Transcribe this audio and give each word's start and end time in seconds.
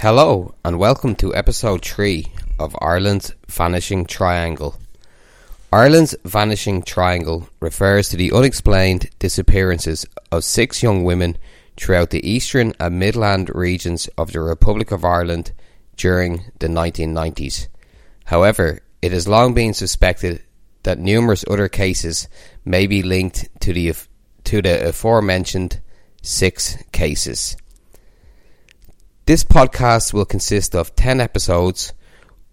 Hello, 0.00 0.54
and 0.64 0.78
welcome 0.78 1.16
to 1.16 1.34
episode 1.34 1.84
3 1.84 2.24
of 2.60 2.76
Ireland's 2.80 3.34
Vanishing 3.48 4.06
Triangle. 4.06 4.76
Ireland's 5.72 6.14
Vanishing 6.24 6.84
Triangle 6.84 7.48
refers 7.58 8.08
to 8.10 8.16
the 8.16 8.30
unexplained 8.30 9.10
disappearances 9.18 10.06
of 10.30 10.44
six 10.44 10.84
young 10.84 11.02
women 11.02 11.36
throughout 11.76 12.10
the 12.10 12.24
eastern 12.24 12.74
and 12.78 13.00
midland 13.00 13.50
regions 13.52 14.08
of 14.16 14.30
the 14.30 14.40
Republic 14.40 14.92
of 14.92 15.04
Ireland 15.04 15.50
during 15.96 16.44
the 16.60 16.68
1990s. 16.68 17.66
However, 18.26 18.78
it 19.02 19.10
has 19.10 19.26
long 19.26 19.52
been 19.52 19.74
suspected 19.74 20.44
that 20.84 21.00
numerous 21.00 21.44
other 21.50 21.68
cases 21.68 22.28
may 22.64 22.86
be 22.86 23.02
linked 23.02 23.48
to 23.62 23.72
the, 23.72 23.92
to 24.44 24.62
the 24.62 24.90
aforementioned 24.90 25.80
six 26.22 26.76
cases. 26.92 27.56
This 29.28 29.44
podcast 29.44 30.14
will 30.14 30.24
consist 30.24 30.74
of 30.74 30.96
10 30.96 31.20
episodes. 31.20 31.92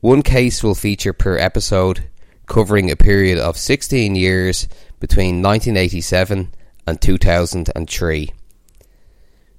One 0.02 0.22
case 0.22 0.62
will 0.62 0.76
feature 0.76 1.14
per 1.14 1.38
episode, 1.38 2.10
covering 2.48 2.92
a 2.92 2.98
period 2.98 3.40
of 3.40 3.58
16 3.58 4.14
years 4.14 4.68
between 5.00 5.42
1987 5.42 6.54
and 6.86 7.02
2003. 7.02 8.30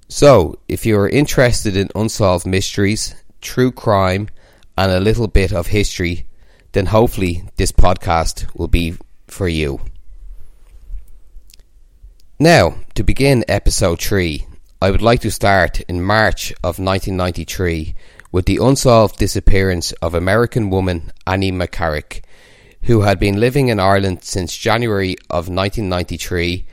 So, 0.07 0.59
if 0.67 0.85
you 0.85 0.99
are 0.99 1.09
interested 1.09 1.75
in 1.75 1.89
unsolved 1.95 2.45
mysteries, 2.45 3.15
true 3.41 3.71
crime, 3.71 4.29
and 4.77 4.91
a 4.91 4.99
little 4.99 5.27
bit 5.27 5.51
of 5.51 5.65
history, 5.65 6.27
then 6.73 6.85
hopefully 6.85 7.49
this 7.55 7.71
podcast 7.71 8.55
will 8.55 8.67
be 8.67 8.93
for 9.25 9.47
you. 9.47 9.81
Now, 12.37 12.75
to 12.93 13.01
begin 13.01 13.43
episode 13.47 13.99
3, 13.99 14.45
I 14.79 14.91
would 14.91 15.01
like 15.01 15.21
to 15.21 15.31
start 15.31 15.81
in 15.89 16.03
March 16.03 16.51
of 16.63 16.77
1993 16.77 17.95
with 18.31 18.45
the 18.45 18.57
unsolved 18.57 19.17
disappearance 19.17 19.91
of 20.03 20.13
American 20.13 20.69
woman 20.69 21.11
Annie 21.25 21.51
McCarrick, 21.51 22.21
who 22.83 23.01
had 23.01 23.19
been 23.19 23.39
living 23.39 23.69
in 23.69 23.79
Ireland 23.79 24.23
since 24.23 24.55
January 24.55 25.15
of 25.31 25.49
1993, 25.49 26.67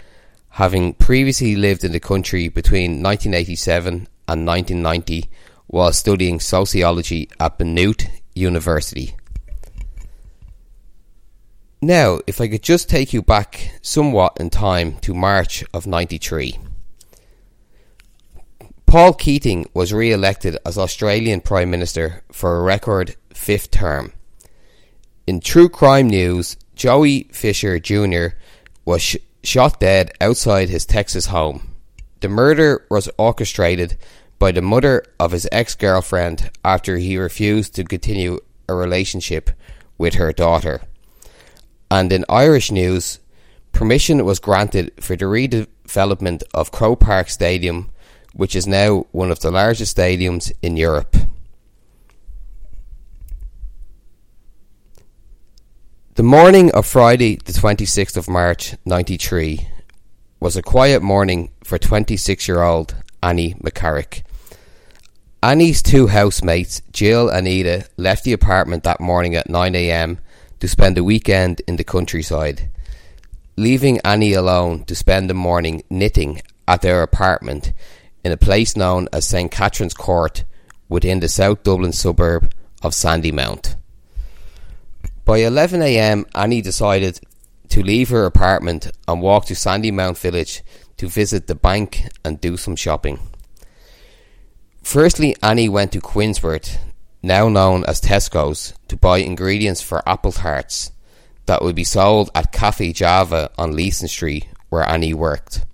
having 0.51 0.93
previously 0.93 1.57
lived 1.57 1.83
in 1.83 1.93
the 1.93 2.01
country 2.01 2.51
between 2.51 3.03
1987 3.03 4.07
and 4.29 4.47
1990 4.47 5.31
while 5.69 5.91
studying 5.91 6.41
sociology 6.41 7.31
at 7.41 7.59
Maynooth 7.59 8.07
University. 8.35 9.15
Now, 11.81 12.21
if 12.27 12.39
I 12.39 12.49
could 12.49 12.63
just 12.63 12.91
take 12.91 13.15
you 13.15 13.23
back 13.23 13.79
somewhat 13.81 14.37
in 14.39 14.51
time 14.51 14.99
to 14.99 15.15
March 15.15 15.65
of 15.73 15.87
93. 15.87 16.59
Paul 18.95 19.15
Keating 19.15 19.69
was 19.75 19.93
re 19.93 20.13
elected 20.13 20.57
as 20.65 20.79
Australian 20.79 21.41
Prime 21.41 21.69
Minister 21.69 22.23
for 22.31 22.57
a 22.57 22.63
record 22.63 23.17
fifth 23.33 23.73
term. 23.73 24.13
In 25.27 25.41
true 25.41 25.69
crime 25.69 26.09
news, 26.09 26.57
Joey 26.77 27.25
Fisher 27.33 27.81
Jr. 27.81 28.37
was 28.85 29.03
sh- 29.03 29.17
shot 29.43 29.81
dead 29.81 30.13
outside 30.21 30.69
his 30.69 30.87
Texas 30.87 31.27
home. 31.27 31.75
The 32.21 32.29
murder 32.29 32.87
was 32.89 33.11
orchestrated 33.19 33.99
by 34.39 34.53
the 34.53 34.63
mother 34.63 35.03
of 35.19 35.33
his 35.33 35.49
ex 35.51 35.75
girlfriend 35.75 36.53
after 36.65 36.97
he 36.97 37.19
refused 37.19 37.75
to 37.75 37.83
continue 37.83 38.39
a 38.69 38.77
relationship 38.77 39.51
with 39.99 40.15
her 40.15 40.33
daughter. 40.33 40.83
And 41.91 42.13
in 42.13 42.25
Irish 42.29 42.71
news, 42.71 43.19
permission 43.73 44.25
was 44.25 44.39
granted 44.39 44.93
for 45.01 45.17
the 45.17 45.25
redevelopment 45.25 46.45
of 46.55 46.71
Croke 46.71 47.01
Park 47.01 47.29
Stadium 47.29 47.91
which 48.35 48.57
is 48.57 48.67
now 48.67 49.07
one 49.13 49.31
of 49.31 49.41
the 49.41 49.51
largest 49.51 49.97
stadiums 49.97 50.53
in 50.61 50.77
Europe. 50.77 51.17
The 56.17 56.23
morning 56.23 56.71
of 56.73 56.87
Friday, 56.87 57.37
the 57.37 57.53
26th 57.53 58.17
of 58.17 58.29
March 58.29 58.75
93, 58.85 59.69
was 60.39 60.57
a 60.57 60.63
quiet 60.63 61.03
morning 61.03 61.51
for 61.65 61.79
26 61.79 62.47
year 62.47 62.63
old 62.63 62.95
Annie 63.23 63.55
McCarrick. 63.55 64.23
Annie's 65.43 65.83
two 65.83 66.07
housemates, 66.07 66.83
Jill 66.93 67.29
and 67.29 67.47
Ida, 67.47 67.85
left 67.97 68.25
the 68.25 68.33
apartment 68.33 68.85
that 68.85 69.01
morning 69.01 69.35
at 69.35 69.49
9am 69.49 70.19
to 70.61 70.69
spend 70.69 70.99
a 70.99 71.05
weekend 71.05 71.61
in 71.67 71.77
the 71.77 71.85
countryside, 71.85 72.71
leaving 73.57 74.01
Annie 74.05 74.33
alone 74.33 74.85
to 74.85 74.95
spend 74.95 75.29
the 75.29 75.35
morning 75.35 75.83
knitting 75.91 76.43
at 76.67 76.83
their 76.83 77.03
apartment 77.03 77.73
in 78.25 78.33
a 78.33 78.37
place 78.37 78.77
known 78.77 79.09
as 79.13 79.27
St 79.27 79.51
Catherine's 79.51 79.95
Court 79.95 80.45
within 80.89 81.21
the 81.21 81.29
South 81.29 81.63
Dublin 81.63 81.93
suburb 81.93 82.53
of 82.83 82.93
Sandymount. 82.93 83.77
By 85.25 85.41
11am, 85.41 86.27
Annie 86.35 86.63
decided 86.63 87.21
to 87.69 87.83
leave 87.83 88.11
her 88.11 88.25
apartment 88.25 88.91
and 89.09 89.23
walk 89.23 89.47
to 89.47 89.55
Sandymount 89.55 90.19
village 90.19 90.63
to 90.97 91.09
visit 91.09 91.47
the 91.47 91.55
bank 91.55 92.09
and 92.25 92.41
do 92.41 92.57
some 92.57 92.77
shopping. 92.77 93.19
Firstly, 94.83 95.35
Annie 95.43 95.69
went 95.69 95.93
to 95.93 96.01
Quinsworth, 96.01 96.79
now 97.23 97.49
known 97.49 97.85
as 97.87 98.01
Tesco's, 98.01 98.75
to 98.89 98.97
buy 98.97 99.19
ingredients 99.19 99.81
for 99.81 100.07
apple 100.07 100.33
tarts 100.33 100.93
that 101.47 101.63
would 101.63 101.75
be 101.75 101.85
sold 101.85 102.31
at 102.35 102.53
Cafe 102.53 102.93
Java 102.93 103.51
on 103.59 103.75
Leeson 103.75 104.09
Street, 104.09 104.47
where 104.69 104.89
Annie 104.89 105.15
worked. 105.15 105.65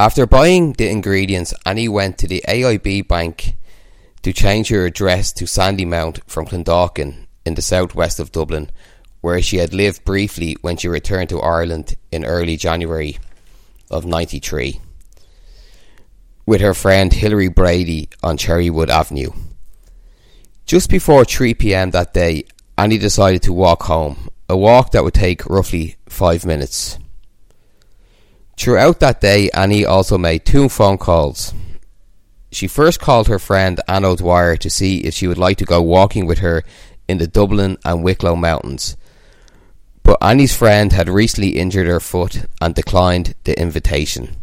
After 0.00 0.24
buying 0.24 0.72
the 0.72 0.88
ingredients, 0.88 1.52
Annie 1.66 1.86
went 1.86 2.16
to 2.16 2.26
the 2.26 2.42
AIB 2.48 3.06
bank 3.06 3.54
to 4.22 4.32
change 4.32 4.70
her 4.70 4.86
address 4.86 5.30
to 5.34 5.44
Sandymount 5.44 6.20
from 6.26 6.46
Clondalkin 6.46 7.26
in 7.44 7.52
the 7.52 7.60
southwest 7.60 8.18
of 8.18 8.32
Dublin, 8.32 8.70
where 9.20 9.42
she 9.42 9.58
had 9.58 9.74
lived 9.74 10.06
briefly 10.06 10.56
when 10.62 10.78
she 10.78 10.88
returned 10.88 11.28
to 11.28 11.42
Ireland 11.42 11.96
in 12.10 12.24
early 12.24 12.56
January 12.56 13.18
of 13.90 14.06
93 14.06 14.80
with 16.46 16.62
her 16.62 16.72
friend 16.72 17.12
Hilary 17.12 17.48
Brady 17.48 18.08
on 18.22 18.38
Cherrywood 18.38 18.88
Avenue. 18.88 19.32
Just 20.64 20.88
before 20.88 21.26
3 21.26 21.52
pm 21.52 21.90
that 21.90 22.14
day, 22.14 22.44
Annie 22.78 22.96
decided 22.96 23.42
to 23.42 23.52
walk 23.52 23.82
home, 23.82 24.30
a 24.48 24.56
walk 24.56 24.92
that 24.92 25.04
would 25.04 25.12
take 25.12 25.44
roughly 25.44 25.96
five 26.08 26.46
minutes. 26.46 26.96
Throughout 28.60 29.00
that 29.00 29.22
day, 29.22 29.48
Annie 29.54 29.86
also 29.86 30.18
made 30.18 30.44
two 30.44 30.68
phone 30.68 30.98
calls. 30.98 31.54
She 32.52 32.68
first 32.68 33.00
called 33.00 33.26
her 33.28 33.38
friend 33.38 33.80
Anne 33.88 34.04
O'Dwyer 34.04 34.58
to 34.58 34.68
see 34.68 34.98
if 34.98 35.14
she 35.14 35.26
would 35.26 35.38
like 35.38 35.56
to 35.56 35.64
go 35.64 35.80
walking 35.80 36.26
with 36.26 36.40
her 36.40 36.62
in 37.08 37.16
the 37.16 37.26
Dublin 37.26 37.78
and 37.86 38.04
Wicklow 38.04 38.36
Mountains. 38.36 38.98
But 40.02 40.18
Annie's 40.20 40.54
friend 40.54 40.92
had 40.92 41.08
recently 41.08 41.56
injured 41.56 41.86
her 41.86 42.00
foot 42.00 42.44
and 42.60 42.74
declined 42.74 43.34
the 43.44 43.58
invitation. 43.58 44.36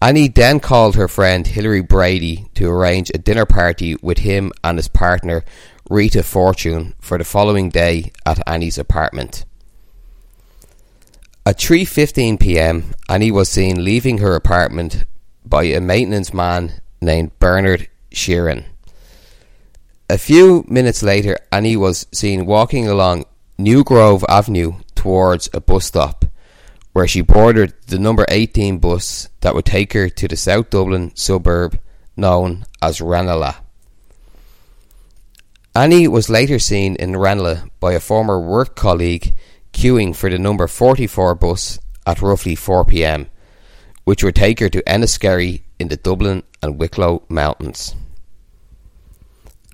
Annie 0.00 0.28
then 0.28 0.60
called 0.60 0.94
her 0.94 1.08
friend 1.08 1.44
Hilary 1.44 1.82
Brady 1.82 2.46
to 2.54 2.70
arrange 2.70 3.10
a 3.10 3.18
dinner 3.18 3.46
party 3.46 3.96
with 4.00 4.18
him 4.18 4.52
and 4.62 4.78
his 4.78 4.86
partner 4.86 5.44
Rita 5.90 6.22
Fortune 6.22 6.94
for 7.00 7.18
the 7.18 7.24
following 7.24 7.68
day 7.68 8.12
at 8.24 8.48
Annie's 8.48 8.78
apartment. 8.78 9.44
At 11.46 11.58
3:15 11.58 12.40
p.m., 12.40 12.94
Annie 13.06 13.30
was 13.30 13.50
seen 13.50 13.84
leaving 13.84 14.18
her 14.18 14.34
apartment 14.34 15.04
by 15.44 15.64
a 15.64 15.78
maintenance 15.78 16.32
man 16.32 16.80
named 17.02 17.38
Bernard 17.38 17.90
Sheeran. 18.10 18.64
A 20.08 20.16
few 20.16 20.64
minutes 20.68 21.02
later, 21.02 21.36
Annie 21.52 21.76
was 21.76 22.06
seen 22.12 22.46
walking 22.46 22.88
along 22.88 23.26
New 23.58 23.84
Grove 23.84 24.24
Avenue 24.26 24.80
towards 24.94 25.50
a 25.52 25.60
bus 25.60 25.84
stop, 25.84 26.24
where 26.94 27.06
she 27.06 27.20
boarded 27.20 27.74
the 27.88 27.98
number 27.98 28.24
18 28.28 28.78
bus 28.78 29.28
that 29.42 29.54
would 29.54 29.66
take 29.66 29.92
her 29.92 30.08
to 30.08 30.26
the 30.26 30.36
South 30.38 30.70
Dublin 30.70 31.14
suburb 31.14 31.78
known 32.16 32.64
as 32.80 33.02
Ranelagh. 33.02 33.56
Annie 35.74 36.08
was 36.08 36.30
later 36.30 36.58
seen 36.58 36.96
in 36.96 37.18
Ranelagh 37.18 37.68
by 37.80 37.92
a 37.92 38.00
former 38.00 38.40
work 38.40 38.74
colleague 38.74 39.34
queuing 39.74 40.16
for 40.16 40.30
the 40.30 40.38
number 40.38 40.66
44 40.66 41.34
bus 41.34 41.78
at 42.06 42.22
roughly 42.22 42.54
4 42.54 42.86
pm, 42.86 43.26
which 44.04 44.24
would 44.24 44.34
take 44.34 44.60
her 44.60 44.70
to 44.70 44.82
Enniskerry 44.84 45.62
in 45.78 45.88
the 45.88 45.96
Dublin 45.96 46.42
and 46.62 46.78
Wicklow 46.78 47.24
Mountains. 47.28 47.94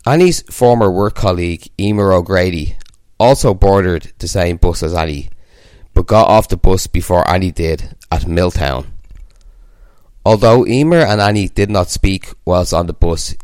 Annie's 0.07 0.43
former 0.51 0.91
work 0.91 1.15
colleague, 1.15 1.69
Emer 1.79 2.13
O'Grady, 2.13 2.77
also 3.19 3.53
boarded 3.53 4.13
the 4.19 4.27
same 4.27 4.57
bus 4.57 4.83
as 4.83 4.95
Annie, 4.95 5.29
but 5.93 6.07
got 6.07 6.29
off 6.29 6.49
the 6.49 6.57
bus 6.57 6.87
before 6.87 7.29
Annie 7.29 7.53
did 7.53 7.95
at 8.11 8.27
Milltown. 8.27 8.91
Although 10.25 10.67
Emer 10.67 11.01
and 11.01 11.21
Annie 11.21 11.49
did 11.49 11.71
not 11.71 11.91
speak 11.91 12.33
whilst 12.45 12.73
on 12.73 12.87
the 12.87 12.93
bus, 12.93 13.35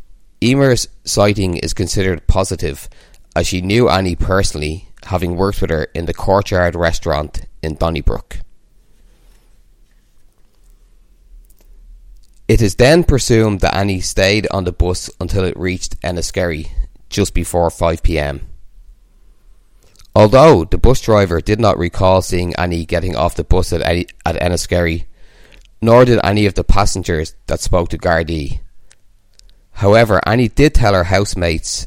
Emer's 0.43 0.89
sighting 1.05 1.57
is 1.59 1.75
considered 1.75 2.27
positive 2.27 2.89
as 3.35 3.47
she 3.47 3.61
knew 3.61 3.89
Annie 3.89 4.17
personally 4.17 4.89
having 5.07 5.37
worked 5.37 5.61
with 5.61 5.71
her 5.71 5.85
in 5.95 6.07
the 6.07 6.15
Courtyard 6.15 6.75
restaurant 6.75 7.47
in 7.63 7.77
Donnybrook. 7.77 8.39
It 12.49 12.63
is 12.63 12.77
then 12.77 13.03
presumed 13.03 13.61
that 13.61 13.75
Annie 13.75 14.01
stayed 14.01 14.47
on 14.53 14.65
the 14.65 14.73
bus 14.73 15.11
until 15.21 15.45
it 15.45 15.59
reached 15.59 16.01
Enniskerry, 16.03 16.71
just 17.09 17.35
before 17.35 17.71
5 17.71 18.03
pm. 18.03 18.43
Although 20.15 20.65
the 20.65 20.79
bus 20.79 21.01
driver 21.01 21.41
did 21.41 21.61
not 21.61 21.77
recall 21.77 22.23
seeing 22.23 22.55
Annie 22.55 22.87
getting 22.87 23.17
off 23.17 23.35
the 23.35 23.45
bus 23.45 23.73
at, 23.73 23.83
at 23.83 24.37
Enniskerry, 24.37 25.07
nor 25.83 26.05
did 26.05 26.21
any 26.25 26.47
of 26.47 26.55
the 26.55 26.65
passengers 26.65 27.35
that 27.49 27.61
spoke 27.61 27.89
to 27.91 27.99
Gardaí. 27.99 28.61
However, 29.73 30.21
Annie 30.27 30.49
did 30.49 30.75
tell 30.75 30.95
her 30.95 31.05
housemates 31.05 31.87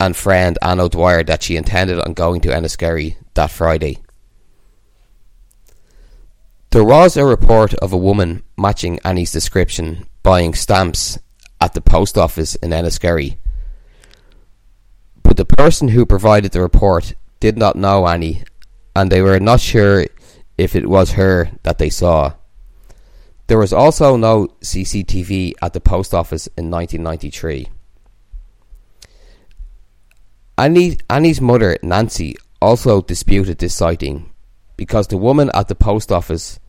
and 0.00 0.16
friend 0.16 0.58
Anne 0.62 0.80
O'Dwyer 0.80 1.22
that 1.24 1.42
she 1.42 1.56
intended 1.56 2.00
on 2.00 2.14
going 2.14 2.40
to 2.40 2.48
Enniskerry 2.48 3.16
that 3.34 3.50
Friday. 3.50 3.98
There 6.70 6.84
was 6.84 7.16
a 7.16 7.24
report 7.24 7.74
of 7.74 7.92
a 7.92 7.98
woman 7.98 8.42
matching 8.56 8.98
Annie's 9.04 9.32
description 9.32 10.06
buying 10.22 10.54
stamps 10.54 11.18
at 11.60 11.74
the 11.74 11.80
post 11.80 12.16
office 12.16 12.54
in 12.56 12.70
Enniskerry. 12.70 13.36
But 15.22 15.36
the 15.36 15.44
person 15.44 15.88
who 15.88 16.06
provided 16.06 16.52
the 16.52 16.62
report 16.62 17.14
did 17.38 17.58
not 17.58 17.76
know 17.76 18.06
Annie, 18.06 18.44
and 18.96 19.10
they 19.10 19.20
were 19.20 19.38
not 19.38 19.60
sure 19.60 20.06
if 20.56 20.74
it 20.74 20.88
was 20.88 21.12
her 21.12 21.50
that 21.62 21.78
they 21.78 21.90
saw. 21.90 22.34
There 23.48 23.58
was 23.58 23.72
also 23.72 24.16
no 24.16 24.48
CCTV 24.60 25.54
at 25.60 25.72
the 25.72 25.80
post 25.80 26.14
office 26.14 26.46
in 26.56 26.70
1993. 26.70 27.68
Annie, 30.60 30.98
Annie's 31.08 31.40
mother, 31.40 31.78
Nancy, 31.82 32.36
also 32.60 33.00
disputed 33.00 33.56
this 33.56 33.74
sighting 33.74 34.30
because 34.76 35.06
the 35.06 35.16
woman 35.16 35.50
at 35.54 35.68
the 35.68 35.74
post 35.74 36.12
office 36.12 36.60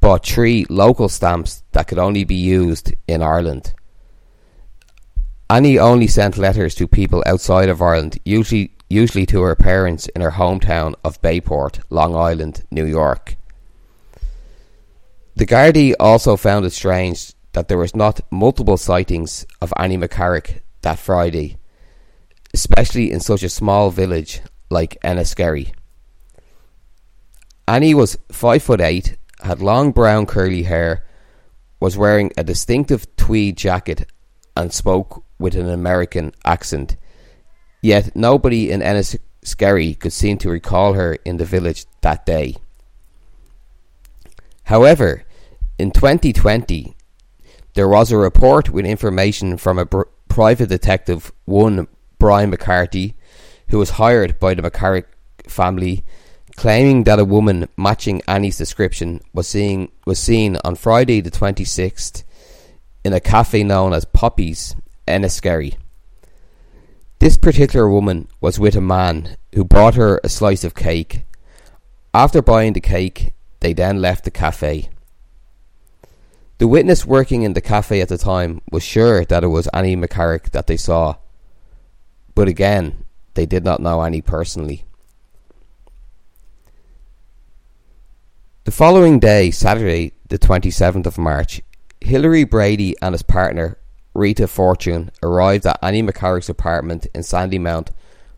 bought 0.00 0.26
three 0.26 0.66
local 0.68 1.08
stamps 1.08 1.62
that 1.70 1.86
could 1.86 2.00
only 2.00 2.24
be 2.24 2.34
used 2.34 2.92
in 3.06 3.22
Ireland. 3.22 3.72
Annie 5.48 5.78
only 5.78 6.08
sent 6.08 6.36
letters 6.36 6.74
to 6.74 6.88
people 6.88 7.22
outside 7.24 7.68
of 7.68 7.80
Ireland, 7.80 8.18
usually 8.24 8.72
usually 8.90 9.26
to 9.26 9.42
her 9.42 9.54
parents 9.54 10.08
in 10.08 10.22
her 10.22 10.32
hometown 10.32 10.96
of 11.04 11.22
Bayport, 11.22 11.78
Long 11.88 12.16
Island, 12.16 12.64
New 12.72 12.84
York. 12.84 13.36
The 15.36 15.46
Gardaí 15.46 15.94
also 16.00 16.36
found 16.36 16.66
it 16.66 16.72
strange 16.72 17.32
that 17.52 17.68
there 17.68 17.78
was 17.78 17.94
not 17.94 18.22
multiple 18.28 18.76
sightings 18.76 19.46
of 19.60 19.72
Annie 19.76 19.98
McCarrick 19.98 20.62
that 20.82 20.98
Friday, 20.98 21.58
especially 22.56 23.12
in 23.12 23.20
such 23.20 23.42
a 23.42 23.50
small 23.50 23.90
village 23.90 24.40
like 24.70 24.98
Enniskerry. 25.04 25.74
Annie 27.68 27.92
was 27.92 28.16
five 28.32 28.62
foot 28.62 28.80
eight, 28.80 29.18
had 29.42 29.60
long 29.60 29.92
brown 29.92 30.24
curly 30.24 30.62
hair, 30.62 31.04
was 31.80 31.98
wearing 31.98 32.32
a 32.38 32.42
distinctive 32.42 33.14
tweed 33.16 33.58
jacket, 33.58 34.10
and 34.56 34.72
spoke 34.72 35.22
with 35.38 35.54
an 35.54 35.68
American 35.68 36.32
accent. 36.46 36.96
Yet 37.82 38.16
nobody 38.16 38.70
in 38.70 38.80
Enniskerry 38.80 39.98
could 40.00 40.14
seem 40.14 40.38
to 40.38 40.48
recall 40.48 40.94
her 40.94 41.18
in 41.26 41.36
the 41.36 41.44
village 41.44 41.84
that 42.00 42.24
day. 42.24 42.56
However, 44.64 45.24
in 45.78 45.90
2020, 45.90 46.96
there 47.74 47.86
was 47.86 48.10
a 48.10 48.16
report 48.16 48.70
with 48.70 48.86
information 48.86 49.58
from 49.58 49.78
a 49.78 49.84
private 49.84 50.70
detective, 50.70 51.30
one 51.44 51.86
Brian 52.18 52.50
McCarthy, 52.50 53.14
who 53.68 53.78
was 53.78 53.90
hired 53.90 54.38
by 54.38 54.54
the 54.54 54.62
McCarrick 54.62 55.06
family, 55.48 56.04
claiming 56.56 57.04
that 57.04 57.18
a 57.18 57.24
woman 57.24 57.68
matching 57.76 58.22
Annie's 58.26 58.58
description 58.58 59.20
was 59.32 59.46
seen 59.46 59.90
was 60.06 60.18
seen 60.18 60.56
on 60.64 60.74
Friday 60.74 61.20
the 61.20 61.30
26th 61.30 62.24
in 63.04 63.12
a 63.12 63.20
cafe 63.20 63.62
known 63.62 63.92
as 63.92 64.04
Poppy's, 64.04 64.74
Enniskerry. 65.06 65.76
This 67.18 67.36
particular 67.36 67.88
woman 67.88 68.28
was 68.40 68.58
with 68.58 68.74
a 68.74 68.80
man 68.80 69.36
who 69.54 69.64
bought 69.64 69.94
her 69.94 70.20
a 70.24 70.28
slice 70.28 70.64
of 70.64 70.74
cake. 70.74 71.24
After 72.12 72.42
buying 72.42 72.72
the 72.72 72.80
cake, 72.80 73.32
they 73.60 73.72
then 73.72 74.00
left 74.00 74.24
the 74.24 74.30
cafe. 74.30 74.90
The 76.58 76.66
witness 76.66 77.06
working 77.06 77.42
in 77.42 77.52
the 77.52 77.60
cafe 77.60 78.00
at 78.00 78.08
the 78.08 78.18
time 78.18 78.60
was 78.70 78.82
sure 78.82 79.24
that 79.26 79.44
it 79.44 79.48
was 79.48 79.68
Annie 79.68 79.96
McCarrick 79.96 80.50
that 80.50 80.66
they 80.66 80.76
saw, 80.76 81.16
but 82.36 82.46
again, 82.46 83.04
they 83.34 83.46
did 83.46 83.64
not 83.64 83.80
know 83.80 84.02
Annie 84.02 84.20
personally. 84.20 84.84
The 88.64 88.70
following 88.70 89.18
day, 89.18 89.50
Saturday, 89.50 90.12
the 90.28 90.38
27th 90.38 91.06
of 91.06 91.16
March, 91.18 91.62
Hilary 92.00 92.44
Brady 92.44 92.94
and 93.00 93.14
his 93.14 93.22
partner, 93.22 93.78
Rita 94.12 94.46
Fortune, 94.46 95.10
arrived 95.22 95.66
at 95.66 95.78
Annie 95.82 96.02
McCarrick's 96.02 96.50
apartment 96.50 97.06
in 97.14 97.22
Sandymount 97.22 97.88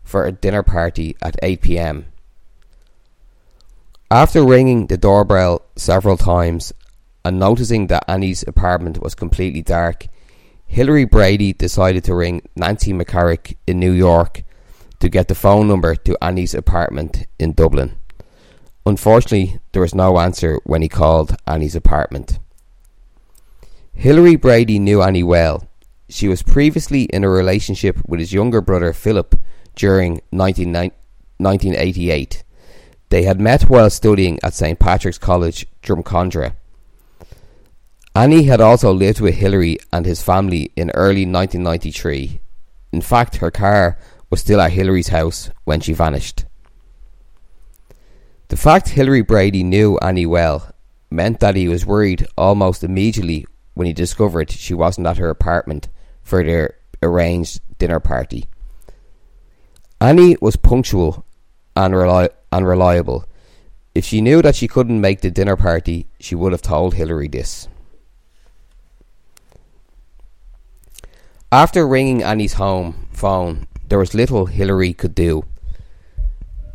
for 0.01 0.25
a 0.25 0.31
dinner 0.31 0.63
party 0.63 1.17
at 1.21 1.35
8 1.43 1.61
pm. 1.61 2.05
After 4.09 4.45
ringing 4.45 4.87
the 4.87 4.97
doorbell 4.97 5.63
several 5.75 6.15
times 6.15 6.71
and 7.25 7.37
noticing 7.37 7.87
that 7.87 8.05
Annie's 8.07 8.43
apartment 8.47 9.01
was 9.01 9.13
completely 9.13 9.61
dark, 9.61 10.07
Hilary 10.71 11.03
Brady 11.03 11.51
decided 11.51 12.03
to 12.03 12.13
ring 12.13 12.47
Nancy 12.55 12.93
McCarrick 12.93 13.55
in 13.65 13.79
New 13.79 13.91
York 13.91 14.43
to 14.99 15.09
get 15.09 15.27
the 15.27 15.33
phone 15.33 15.67
number 15.67 15.95
to 15.95 16.23
Annie's 16.23 16.53
apartment 16.53 17.25
in 17.39 17.53
Dublin. 17.53 17.95
Unfortunately, 18.85 19.59
there 19.71 19.81
was 19.81 19.95
no 19.95 20.19
answer 20.19 20.59
when 20.65 20.83
he 20.83 20.87
called 20.87 21.35
Annie's 21.47 21.75
apartment. 21.75 22.37
Hilary 23.93 24.35
Brady 24.35 24.77
knew 24.77 25.01
Annie 25.01 25.23
well. 25.23 25.67
She 26.07 26.27
was 26.27 26.43
previously 26.43 27.05
in 27.05 27.23
a 27.23 27.29
relationship 27.29 27.97
with 28.07 28.19
his 28.19 28.31
younger 28.31 28.61
brother 28.61 28.93
Philip 28.93 29.41
during 29.75 30.21
1988. 30.29 32.43
They 33.09 33.23
had 33.23 33.41
met 33.41 33.63
while 33.63 33.89
studying 33.89 34.37
at 34.43 34.53
St 34.53 34.77
Patrick's 34.77 35.17
College, 35.17 35.65
Drumcondra. 35.81 36.53
Annie 38.15 38.43
had 38.43 38.59
also 38.59 38.91
lived 38.91 39.21
with 39.21 39.35
Hilary 39.35 39.77
and 39.93 40.05
his 40.05 40.21
family 40.21 40.71
in 40.75 40.89
early 40.91 41.25
1993. 41.25 42.41
In 42.91 43.01
fact, 43.01 43.37
her 43.37 43.51
car 43.51 43.97
was 44.29 44.41
still 44.41 44.59
at 44.59 44.71
Hilary's 44.71 45.09
house 45.09 45.51
when 45.63 45.79
she 45.79 45.93
vanished. 45.93 46.45
The 48.49 48.57
fact 48.57 48.89
Hilary 48.89 49.21
Brady 49.21 49.63
knew 49.63 49.97
Annie 49.99 50.25
well 50.25 50.73
meant 51.11 51.39
that 51.39 51.55
he 51.55 51.67
was 51.67 51.85
worried 51.85 52.27
almost 52.37 52.83
immediately 52.83 53.45
when 53.75 53.87
he 53.87 53.93
discovered 53.93 54.51
she 54.51 54.73
wasn't 54.73 55.07
at 55.07 55.17
her 55.17 55.29
apartment 55.29 55.87
for 56.23 56.43
their 56.43 56.75
arranged 57.01 57.61
dinner 57.77 57.99
party. 57.99 58.45
Annie 60.01 60.37
was 60.41 60.55
punctual 60.55 61.25
and, 61.75 61.93
reli- 61.93 62.29
and 62.51 62.67
reliable. 62.67 63.25
If 63.93 64.05
she 64.05 64.21
knew 64.21 64.41
that 64.41 64.55
she 64.55 64.67
couldn't 64.67 65.01
make 65.01 65.21
the 65.21 65.31
dinner 65.31 65.55
party, 65.55 66.07
she 66.19 66.35
would 66.35 66.51
have 66.51 66.61
told 66.61 66.95
Hilary 66.95 67.27
this. 67.27 67.67
After 71.51 71.87
ringing 71.87 72.21
Annie's 72.21 72.53
home 72.53 73.07
phone, 73.11 73.65
there 73.87 73.97
was 73.97 74.13
little 74.13 74.45
Hilary 74.45 74.93
could 74.93 75.15
do. 75.15 75.45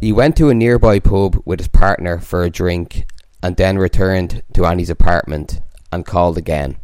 He 0.00 0.12
went 0.12 0.36
to 0.36 0.48
a 0.48 0.54
nearby 0.54 0.98
pub 0.98 1.40
with 1.44 1.60
his 1.60 1.68
partner 1.68 2.18
for 2.18 2.42
a 2.42 2.50
drink 2.50 3.06
and 3.40 3.56
then 3.56 3.78
returned 3.78 4.42
to 4.54 4.66
Annie's 4.66 4.90
apartment 4.90 5.60
and 5.92 6.04
called 6.04 6.36
again. 6.36 6.76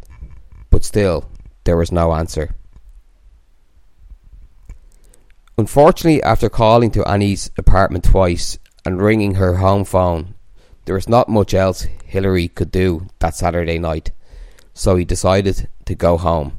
But 0.70 0.84
still, 0.84 1.28
there 1.64 1.76
was 1.76 1.90
no 1.90 2.12
answer. 2.12 2.54
Unfortunately, 5.58 6.22
after 6.22 6.48
calling 6.48 6.92
to 6.92 7.06
Annie's 7.08 7.50
apartment 7.58 8.04
twice 8.04 8.56
and 8.84 9.02
ringing 9.02 9.34
her 9.34 9.56
home 9.56 9.84
phone, 9.84 10.36
there 10.84 10.94
was 10.94 11.08
not 11.08 11.28
much 11.28 11.54
else 11.54 11.88
Hilary 12.04 12.46
could 12.46 12.70
do 12.70 13.08
that 13.18 13.34
Saturday 13.34 13.80
night, 13.80 14.12
so 14.74 14.94
he 14.94 15.04
decided 15.04 15.68
to 15.86 15.96
go 15.96 16.16
home. 16.16 16.56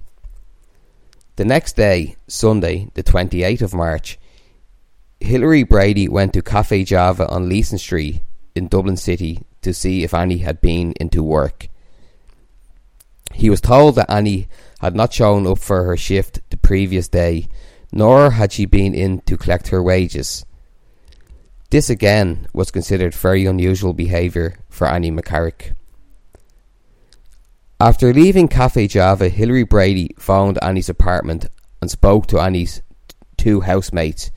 The 1.37 1.45
next 1.45 1.75
day, 1.75 2.17
Sunday, 2.27 2.89
the 2.93 3.03
28th 3.03 3.61
of 3.61 3.73
March, 3.73 4.19
Hilary 5.19 5.63
Brady 5.63 6.09
went 6.09 6.33
to 6.33 6.41
Cafe 6.41 6.83
Java 6.83 7.27
on 7.27 7.47
Leeson 7.47 7.77
Street 7.77 8.21
in 8.55 8.67
Dublin 8.67 8.97
City 8.97 9.43
to 9.61 9.73
see 9.73 10.03
if 10.03 10.13
Annie 10.13 10.39
had 10.39 10.59
been 10.61 10.93
into 10.99 11.23
work. 11.23 11.67
He 13.33 13.49
was 13.49 13.61
told 13.61 13.95
that 13.95 14.11
Annie 14.11 14.49
had 14.79 14.95
not 14.95 15.13
shown 15.13 15.47
up 15.47 15.59
for 15.59 15.83
her 15.83 15.95
shift 15.95 16.41
the 16.49 16.57
previous 16.57 17.07
day, 17.07 17.47
nor 17.91 18.31
had 18.31 18.51
she 18.51 18.65
been 18.65 18.93
in 18.93 19.21
to 19.21 19.37
collect 19.37 19.69
her 19.69 19.81
wages. 19.81 20.45
This 21.69 21.89
again 21.89 22.47
was 22.51 22.71
considered 22.71 23.13
very 23.13 23.45
unusual 23.45 23.93
behaviour 23.93 24.55
for 24.69 24.87
Annie 24.87 25.11
McCarrick. 25.11 25.73
After 27.81 28.13
leaving 28.13 28.47
Cafe 28.47 28.85
Java, 28.89 29.27
Hilary 29.27 29.63
Brady 29.63 30.13
phoned 30.19 30.59
Annie's 30.61 30.87
apartment 30.87 31.47
and 31.81 31.89
spoke 31.89 32.27
to 32.27 32.39
Annie's 32.39 32.83
two 33.37 33.61
housemates, 33.61 34.29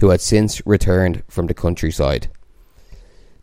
who 0.00 0.10
had 0.10 0.20
since 0.20 0.60
returned 0.66 1.22
from 1.26 1.46
the 1.46 1.54
countryside. 1.54 2.28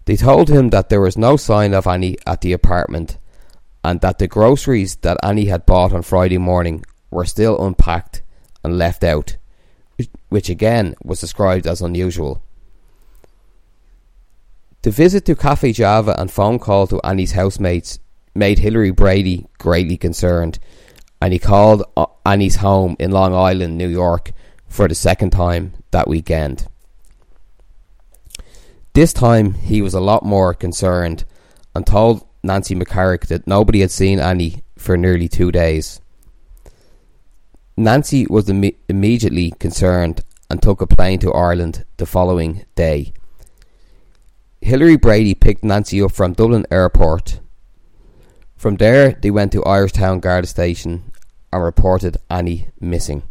They 0.05 0.15
told 0.15 0.49
him 0.49 0.69
that 0.69 0.89
there 0.89 1.01
was 1.01 1.17
no 1.17 1.37
sign 1.37 1.73
of 1.73 1.87
Annie 1.87 2.17
at 2.27 2.41
the 2.41 2.53
apartment 2.53 3.17
and 3.83 3.99
that 4.01 4.19
the 4.19 4.27
groceries 4.27 4.97
that 4.97 5.17
Annie 5.23 5.45
had 5.45 5.65
bought 5.65 5.91
on 5.91 6.03
Friday 6.03 6.37
morning 6.37 6.85
were 7.09 7.25
still 7.25 7.59
unpacked 7.59 8.21
and 8.63 8.77
left 8.77 9.03
out, 9.03 9.37
which 10.29 10.49
again 10.49 10.93
was 11.03 11.19
described 11.19 11.65
as 11.65 11.81
unusual. 11.81 12.43
The 14.83 14.91
visit 14.91 15.25
to 15.25 15.35
Cafe 15.35 15.71
Java 15.71 16.13
and 16.19 16.29
phone 16.29 16.59
call 16.59 16.85
to 16.85 17.01
Annie's 17.03 17.31
housemates 17.31 17.97
made 18.37 18.59
Hilary 18.59 18.91
Brady 18.91 19.47
greatly 19.57 19.97
concerned, 19.97 20.59
and 21.21 21.33
he 21.33 21.39
called 21.39 21.83
uh, 21.97 22.05
Annie's 22.25 22.57
home 22.57 22.95
in 22.99 23.11
Long 23.11 23.33
Island, 23.33 23.77
New 23.77 23.89
York, 23.89 24.31
for 24.67 24.87
the 24.87 24.95
second 24.95 25.31
time 25.31 25.73
that 25.91 26.07
weekend. 26.07 26.67
This 28.93 29.13
time 29.13 29.53
he 29.53 29.81
was 29.81 29.93
a 29.93 29.99
lot 29.99 30.23
more 30.23 30.53
concerned 30.53 31.25
and 31.75 31.85
told 31.85 32.25
Nancy 32.43 32.75
McCarrick 32.75 33.27
that 33.27 33.45
nobody 33.45 33.81
had 33.81 33.91
seen 33.91 34.19
Annie 34.19 34.63
for 34.77 34.97
nearly 34.97 35.27
two 35.27 35.51
days. 35.51 35.99
Nancy 37.75 38.25
was 38.27 38.49
Im- 38.49 38.71
immediately 38.89 39.51
concerned 39.59 40.23
and 40.49 40.61
took 40.61 40.81
a 40.81 40.87
plane 40.87 41.19
to 41.19 41.33
Ireland 41.33 41.85
the 41.97 42.05
following 42.05 42.65
day. 42.75 43.13
Hilary 44.61 44.95
Brady 44.95 45.35
picked 45.35 45.63
Nancy 45.63 46.01
up 46.01 46.11
from 46.11 46.33
Dublin 46.33 46.65
Airport. 46.71 47.39
From 48.57 48.77
there, 48.77 49.11
they 49.11 49.29
went 49.29 49.51
to 49.51 49.61
Irishtown 49.61 50.19
Garda 50.19 50.47
Station 50.47 51.11
and 51.53 51.63
reported 51.63 52.17
Annie 52.29 52.69
missing. 52.79 53.21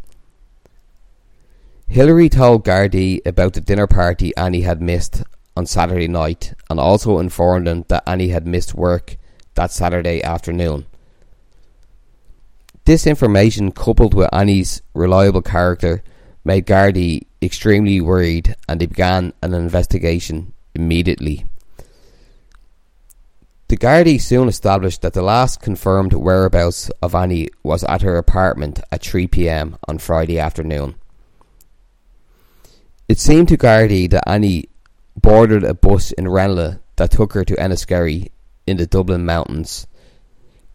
Hilary 1.89 2.29
told 2.29 2.65
Gardaí 2.65 3.25
about 3.27 3.55
the 3.55 3.61
dinner 3.61 3.87
party 3.87 4.35
Annie 4.37 4.63
had 4.63 4.81
missed 4.81 5.25
on 5.57 5.67
Saturday 5.67 6.09
night 6.09 6.55
and 6.71 6.79
also 6.79 7.19
informed 7.19 7.67
them 7.67 7.85
that 7.89 8.05
Annie 8.07 8.29
had 8.29 8.47
missed 8.47 8.75
work 8.75 9.17
that 9.55 9.73
Saturday 9.73 10.23
afternoon. 10.23 10.87
This 12.85 13.07
information, 13.07 13.73
coupled 13.73 14.15
with 14.15 14.33
Annie's 14.33 14.81
reliable 14.95 15.43
character, 15.43 16.05
made 16.45 16.67
Gardaí 16.67 17.23
extremely 17.43 18.01
worried 18.01 18.55
and 18.69 18.81
they 18.81 18.87
began 18.87 19.33
an 19.43 19.55
investigation 19.55 20.53
immediately. 20.75 21.47
The 23.69 23.77
Gardaí 23.77 24.21
soon 24.21 24.49
established 24.49 25.03
that 25.03 25.13
the 25.13 25.23
last 25.23 25.61
confirmed 25.61 26.13
whereabouts 26.13 26.89
of 27.03 27.17
Annie 27.17 27.49
was 27.65 27.83
at 27.85 28.03
her 28.03 28.17
apartment 28.17 28.81
at 28.93 29.03
3 29.03 29.27
pm 29.27 29.77
on 29.89 29.99
Friday 29.99 30.39
afternoon. 30.39 30.95
It 33.09 33.19
seemed 33.19 33.49
to 33.49 33.57
Gardaí 33.57 34.09
that 34.11 34.29
Annie 34.29 34.69
boarded 35.17 35.65
a 35.65 35.75
bus 35.75 36.13
in 36.13 36.29
Ranelagh 36.29 36.79
that 36.95 37.11
took 37.11 37.33
her 37.33 37.45
to 37.45 37.57
Enniskerry 37.57 38.29
in 38.69 38.77
the 38.77 38.87
Dublin 38.87 39.25
mountains 39.25 39.89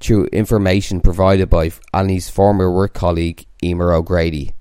through 0.02 0.26
information 0.34 1.00
provided 1.00 1.50
by 1.50 1.72
Annie's 1.94 2.30
former 2.30 2.70
work 2.72 2.94
colleague 2.94 3.46
Emer 3.64 3.94
O'Grady. 3.94 4.54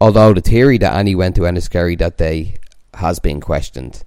Although 0.00 0.34
the 0.34 0.40
theory 0.40 0.78
that 0.78 0.94
Annie 0.94 1.14
went 1.14 1.34
to 1.36 1.42
Enniskerry 1.42 1.98
that 1.98 2.18
day 2.18 2.56
has 2.94 3.18
been 3.18 3.40
questioned. 3.40 4.04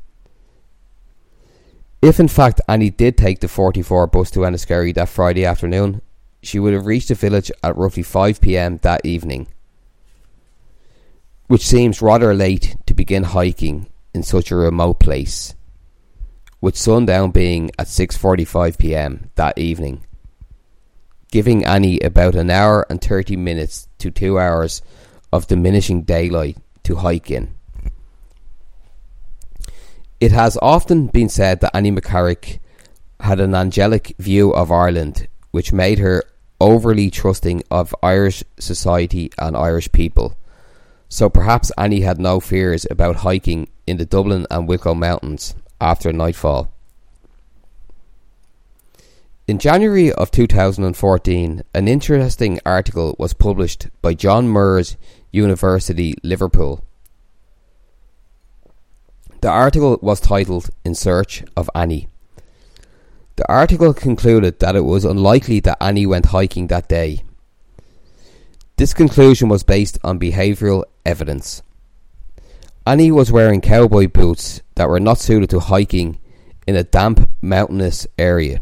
If 2.01 2.19
in 2.19 2.27
fact 2.27 2.61
Annie 2.67 2.89
did 2.89 3.17
take 3.17 3.39
the 3.39 3.47
44 3.47 4.07
bus 4.07 4.31
to 4.31 4.41
Enniskerry 4.41 4.93
that 4.95 5.09
Friday 5.09 5.45
afternoon, 5.45 6.01
she 6.41 6.59
would 6.59 6.73
have 6.73 6.85
reached 6.85 7.09
the 7.09 7.15
village 7.15 7.51
at 7.63 7.75
roughly 7.75 8.03
5 8.03 8.39
pm 8.39 8.77
that 8.83 9.05
evening 9.05 9.47
which 11.47 11.65
seems 11.65 12.01
rather 12.01 12.33
late 12.33 12.75
to 12.85 12.93
begin 12.93 13.23
hiking 13.23 13.87
in 14.13 14.21
such 14.21 14.51
a 14.51 14.55
remote 14.55 14.99
place, 14.99 15.55
with 16.59 16.77
sundown 16.77 17.31
being 17.31 17.71
at 17.79 17.87
6:45 17.87 18.77
p.m. 18.77 19.31
that 19.35 19.57
evening, 19.57 20.05
giving 21.31 21.65
Annie 21.65 21.99
about 22.01 22.35
an 22.35 22.49
hour 22.49 22.85
and 22.89 23.01
30 23.01 23.37
minutes 23.37 23.87
to 23.97 24.11
2 24.11 24.37
hours 24.37 24.81
of 25.31 25.47
diminishing 25.47 26.03
daylight 26.03 26.57
to 26.83 26.97
hike 26.97 27.31
in. 27.31 27.55
It 30.19 30.31
has 30.31 30.57
often 30.61 31.07
been 31.07 31.29
said 31.29 31.61
that 31.61 31.75
Annie 31.75 31.91
McCarrick 31.91 32.59
had 33.19 33.39
an 33.39 33.53
angelic 33.53 34.15
view 34.17 34.51
of 34.51 34.71
Ireland, 34.71 35.27
which 35.51 35.73
made 35.73 35.99
her 35.99 36.23
overly 36.59 37.11
trusting 37.11 37.63
of 37.69 37.95
Irish 38.01 38.43
society 38.57 39.31
and 39.37 39.55
Irish 39.55 39.91
people 39.91 40.35
so 41.09 41.29
perhaps 41.29 41.71
Annie 41.77 42.01
had 42.01 42.19
no 42.19 42.39
fears 42.39 42.85
about 42.89 43.17
hiking 43.17 43.69
in 43.85 43.97
the 43.97 44.05
Dublin 44.05 44.45
and 44.51 44.67
Wicklow 44.67 44.95
mountains 44.95 45.55
after 45.79 46.11
nightfall. 46.11 46.71
In 49.47 49.59
January 49.59 50.11
of 50.11 50.29
2014, 50.31 51.63
an 51.73 51.87
interesting 51.87 52.59
article 52.65 53.15
was 53.17 53.33
published 53.33 53.87
by 54.01 54.13
John 54.13 54.49
Moores 54.49 54.97
University, 55.31 56.15
Liverpool. 56.21 56.83
The 59.47 59.53
article 59.53 59.97
was 60.01 60.19
titled 60.19 60.71
In 60.83 60.93
Search 60.93 61.41
of 61.55 61.69
Annie. 61.73 62.09
The 63.37 63.49
article 63.49 63.93
concluded 63.93 64.59
that 64.59 64.75
it 64.75 64.83
was 64.83 65.05
unlikely 65.05 65.61
that 65.61 65.81
Annie 65.81 66.05
went 66.05 66.25
hiking 66.35 66.67
that 66.67 66.89
day. 66.89 67.23
This 68.75 68.93
conclusion 68.93 69.47
was 69.47 69.63
based 69.63 69.99
on 70.03 70.19
behavioural 70.19 70.83
evidence. 71.05 71.63
Annie 72.85 73.09
was 73.09 73.31
wearing 73.31 73.61
cowboy 73.61 74.09
boots 74.09 74.61
that 74.75 74.89
were 74.89 74.99
not 74.99 75.17
suited 75.17 75.49
to 75.51 75.61
hiking 75.61 76.19
in 76.67 76.75
a 76.75 76.83
damp, 76.83 77.29
mountainous 77.41 78.05
area. 78.19 78.59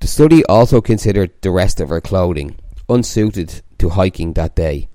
The 0.00 0.06
study 0.06 0.42
also 0.46 0.80
considered 0.80 1.32
the 1.42 1.50
rest 1.50 1.80
of 1.80 1.90
her 1.90 2.00
clothing 2.00 2.56
unsuited 2.88 3.60
to 3.76 3.90
hiking 3.90 4.32
that 4.32 4.56
day. 4.56 4.88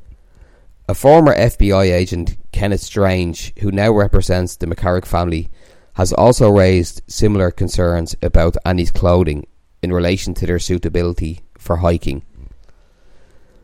A 0.87 0.93
former 0.93 1.35
FBI 1.35 1.91
agent, 1.91 2.37
Kenneth 2.51 2.81
Strange, 2.81 3.53
who 3.59 3.71
now 3.71 3.91
represents 3.91 4.55
the 4.55 4.67
McCarrick 4.67 5.05
family, 5.05 5.49
has 5.93 6.13
also 6.13 6.47
raised 6.47 7.01
similar 7.07 7.49
concerns 7.49 8.15
about 8.21 8.55
Annie's 8.63 8.91
clothing 8.91 9.47
in 9.81 9.91
relation 9.91 10.35
to 10.35 10.45
their 10.45 10.59
suitability 10.59 11.41
for 11.57 11.77
hiking. 11.77 12.23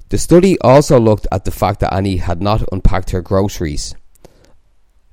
The 0.10 0.18
study 0.18 0.60
also 0.62 1.00
looked 1.00 1.28
at 1.32 1.46
the 1.46 1.52
fact 1.52 1.82
that 1.82 1.94
Annie 1.94 2.18
had 2.18 2.42
not 2.42 2.68
unpacked 2.72 3.12
her 3.12 3.22
groceries 3.22 3.94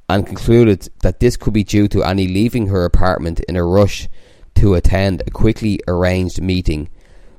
and 0.08 0.26
concluded 0.26 0.88
that 1.02 1.20
this 1.20 1.36
could 1.36 1.52
be 1.52 1.62
due 1.62 1.88
to 1.88 2.02
Annie 2.02 2.26
leaving 2.26 2.68
her 2.68 2.86
apartment 2.86 3.40
in 3.40 3.56
a 3.56 3.62
rush 3.62 4.08
to 4.54 4.74
attend 4.74 5.22
a 5.26 5.30
quickly 5.30 5.78
arranged 5.86 6.40
meeting 6.40 6.88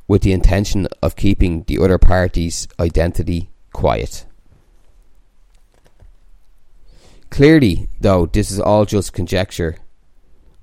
with 0.08 0.22
the 0.22 0.32
intention 0.32 0.88
of 1.02 1.16
keeping 1.16 1.64
the 1.64 1.80
other 1.80 1.98
party's 1.98 2.68
identity 2.80 3.50
quiet. 3.74 4.26
Clearly, 7.30 7.88
though, 8.02 8.26
this 8.26 8.52
is 8.52 8.60
all 8.60 8.86
just 8.86 9.14
conjecture, 9.14 9.78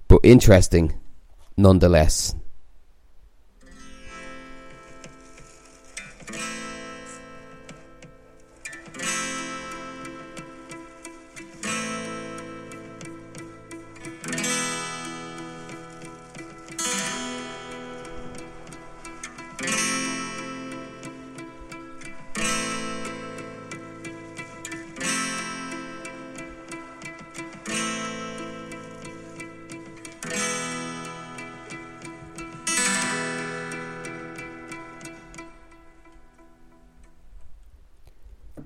but 0.08 0.20
interesting 0.23 0.94
nonetheless. 1.56 2.35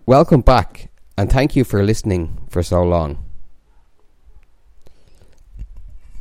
Welcome 0.07 0.40
back, 0.40 0.90
and 1.16 1.30
thank 1.30 1.54
you 1.54 1.62
for 1.62 1.83
listening 1.85 2.38
for 2.49 2.62
so 2.62 2.83
long. 2.83 3.25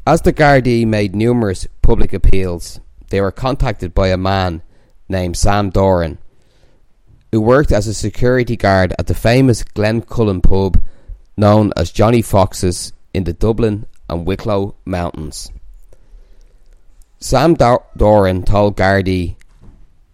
As 0.06 0.22
the 0.22 0.34
Gardaí 0.34 0.86
made 0.86 1.16
numerous 1.16 1.66
public 1.82 2.14
appeals, 2.14 2.82
they 3.10 3.22
were 3.22 3.32
contacted 3.32 3.94
by 3.94 4.10
a 4.10 4.18
man 4.18 4.62
named 5.08 5.38
Sam 5.38 5.70
Doran, 5.70 6.18
who 7.32 7.40
worked 7.40 7.72
as 7.72 7.88
a 7.88 7.94
security 7.94 8.58
guard 8.58 8.94
at 9.00 9.08
the 9.08 9.16
famous 9.16 9.64
Glencullen 9.64 10.42
pub 10.42 10.82
known 11.38 11.72
as 11.78 11.92
Johnny 11.92 12.22
Fox's 12.22 12.92
in 13.14 13.24
the 13.24 13.34
Dublin 13.34 13.86
and 14.10 14.28
Wicklow 14.28 14.76
Mountains. 14.86 15.52
Sam 17.20 17.56
Doran 17.56 18.44
told 18.44 18.76
Gardaí, 18.76 19.36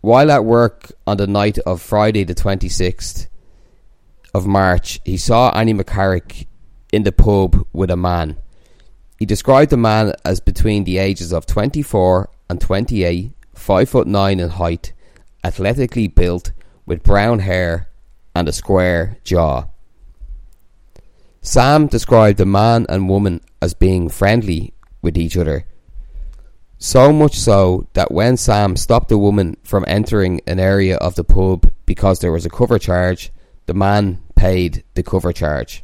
while 0.02 0.32
at 0.32 0.46
work 0.46 0.92
on 1.08 1.18
the 1.18 1.28
night 1.28 1.58
of 1.60 1.82
Friday 1.82 2.24
the 2.24 2.36
26th, 2.36 3.28
of 4.36 4.46
March, 4.46 5.00
he 5.06 5.16
saw 5.16 5.50
Annie 5.52 5.74
McCarrick 5.74 6.46
in 6.92 7.04
the 7.04 7.14
pub 7.14 7.66
with 7.72 7.90
a 7.90 7.96
man. 7.96 8.36
He 9.18 9.26
described 9.26 9.72
the 9.72 9.78
man 9.78 10.12
as 10.26 10.42
between 10.42 10.84
the 10.84 10.98
ages 10.98 11.32
of 11.32 11.46
24 11.46 12.30
and 12.50 12.60
28, 12.60 13.32
5 13.54 13.90
foot 13.90 14.08
9 14.08 14.40
in 14.42 14.50
height, 14.50 14.92
athletically 15.42 16.10
built, 16.10 16.52
with 16.86 17.02
brown 17.02 17.40
hair 17.40 17.88
and 18.36 18.50
a 18.50 18.52
square 18.52 19.18
jaw. 19.24 19.68
Sam 21.42 21.88
described 21.88 22.38
the 22.38 22.46
man 22.46 22.86
and 22.90 23.08
woman 23.08 23.40
as 23.62 23.74
being 23.74 24.10
friendly 24.10 24.74
with 25.02 25.18
each 25.18 25.38
other. 25.38 25.66
So 26.78 27.14
much 27.14 27.40
so 27.40 27.88
that 27.94 28.12
when 28.12 28.36
Sam 28.36 28.76
stopped 28.76 29.08
the 29.08 29.18
woman 29.18 29.56
from 29.64 29.86
entering 29.88 30.42
an 30.46 30.60
area 30.60 30.98
of 30.98 31.16
the 31.16 31.24
pub 31.24 31.72
because 31.86 32.20
there 32.20 32.34
was 32.34 32.46
a 32.46 32.50
cover 32.50 32.78
charge, 32.78 33.32
the 33.66 33.74
man 33.74 34.22
paid 34.46 34.84
the 34.94 35.02
cover 35.02 35.34
charge. 35.34 35.82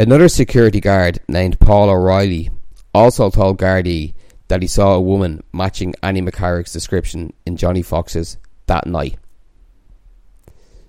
Another 0.00 0.28
security 0.28 0.80
guard 0.80 1.20
named 1.28 1.60
Paul 1.60 1.88
O'Reilly 1.88 2.50
also 2.92 3.30
told 3.30 3.56
Gardaí 3.56 4.14
that 4.48 4.62
he 4.62 4.66
saw 4.66 4.94
a 4.94 5.00
woman 5.00 5.44
matching 5.52 5.94
Annie 6.02 6.22
McCarrick's 6.22 6.72
description 6.72 7.32
in 7.46 7.56
Johnny 7.56 7.82
Fox's 7.82 8.36
that 8.66 8.84
night. 8.84 9.16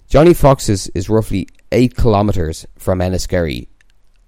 Johnny 0.08 0.34
Fox's 0.34 0.88
is 0.96 1.10
roughly 1.10 1.48
8 1.72 1.96
kilometres 1.96 2.66
from 2.76 3.02
Enniskerry, 3.02 3.68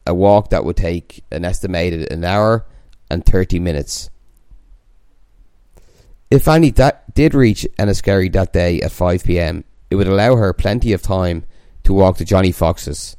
a 0.05 0.13
walk 0.13 0.51
that 0.51 0.63
would 0.63 0.77
take 0.77 1.23
an 1.31 1.43
estimated 1.43 2.11
an 2.11 2.23
hour 2.23 2.67
and 3.09 3.25
30 3.25 3.57
minutes. 3.57 4.11
If 6.29 6.47
Annie 6.47 6.69
that 6.71 7.15
did 7.15 7.33
reach 7.33 7.65
Enniskerry 7.79 8.31
that 8.33 8.53
day 8.53 8.81
at 8.81 8.91
5pm, 8.91 9.63
it 9.89 9.95
would 9.95 10.07
allow 10.07 10.35
her 10.35 10.53
plenty 10.53 10.93
of 10.93 11.01
time 11.01 11.45
to 11.83 11.93
walk 11.93 12.17
to 12.17 12.25
Johnny 12.25 12.51
Fox's. 12.51 13.17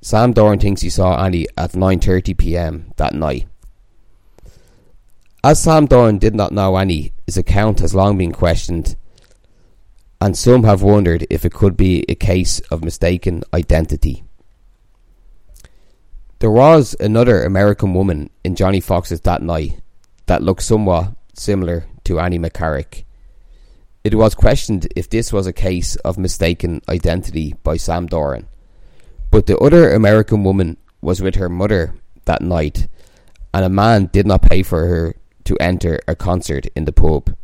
Sam 0.00 0.32
Doran 0.32 0.58
thinks 0.58 0.82
he 0.82 0.90
saw 0.90 1.22
Annie 1.22 1.46
at 1.56 1.72
9.30pm 1.72 2.96
that 2.96 3.14
night. 3.14 3.46
As 5.42 5.62
Sam 5.62 5.86
Doran 5.86 6.18
did 6.18 6.34
not 6.34 6.52
know 6.52 6.76
Annie, 6.76 7.12
his 7.26 7.36
account 7.36 7.80
has 7.80 7.94
long 7.94 8.18
been 8.18 8.32
questioned, 8.32 8.96
and 10.20 10.36
some 10.36 10.64
have 10.64 10.82
wondered 10.82 11.26
if 11.30 11.44
it 11.44 11.52
could 11.52 11.76
be 11.76 12.04
a 12.08 12.14
case 12.14 12.60
of 12.70 12.84
mistaken 12.84 13.42
identity. 13.52 14.24
There 16.40 16.50
was 16.50 16.94
another 17.00 17.42
American 17.42 17.94
woman 17.94 18.30
in 18.44 18.54
Johnny 18.54 18.80
Fox's 18.80 19.20
that 19.22 19.42
night 19.42 19.80
that 20.26 20.42
looked 20.42 20.62
somewhat 20.62 21.14
similar 21.34 21.86
to 22.04 22.20
Annie 22.20 22.38
McCarrick. 22.38 23.04
It 24.04 24.14
was 24.14 24.34
questioned 24.34 24.88
if 24.94 25.10
this 25.10 25.32
was 25.32 25.46
a 25.46 25.52
case 25.52 25.96
of 25.96 26.18
mistaken 26.18 26.82
identity 26.88 27.54
by 27.62 27.76
Sam 27.76 28.06
Doran. 28.06 28.46
But 29.30 29.46
the 29.46 29.58
other 29.58 29.92
American 29.92 30.44
woman 30.44 30.76
was 31.00 31.20
with 31.20 31.34
her 31.34 31.48
mother 31.48 31.94
that 32.24 32.42
night, 32.42 32.88
and 33.52 33.64
a 33.64 33.68
man 33.68 34.06
did 34.06 34.26
not 34.26 34.42
pay 34.42 34.62
for 34.62 34.86
her 34.86 35.16
to 35.44 35.56
enter 35.58 36.00
a 36.06 36.14
concert 36.14 36.66
in 36.76 36.84
the 36.84 36.92
pub. 36.92 37.34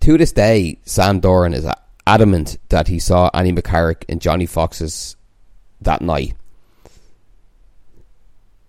To 0.00 0.16
this 0.16 0.32
day, 0.32 0.78
Sam 0.84 1.20
Doran 1.20 1.54
is 1.54 1.66
adamant 2.06 2.58
that 2.68 2.88
he 2.88 2.98
saw 2.98 3.30
Annie 3.34 3.52
McCarrick 3.52 4.04
in 4.08 4.18
Johnny 4.18 4.46
Fox's 4.46 5.16
that 5.80 6.00
night. 6.00 6.34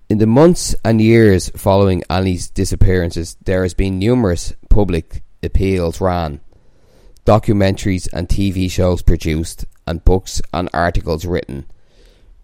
In 0.09 0.17
the 0.17 0.27
months 0.27 0.75
and 0.83 0.99
years 0.99 1.49
following 1.55 2.03
Annie's 2.09 2.49
disappearances, 2.49 3.37
there 3.43 3.61
has 3.61 3.75
been 3.75 3.99
numerous 3.99 4.53
public 4.69 5.23
appeals 5.43 6.01
ran, 6.01 6.41
documentaries 7.25 8.07
and 8.11 8.27
TV 8.27 8.69
shows 8.69 9.01
produced, 9.01 9.65
and 9.85 10.03
books 10.03 10.41
and 10.53 10.69
articles 10.73 11.25
written, 11.25 11.65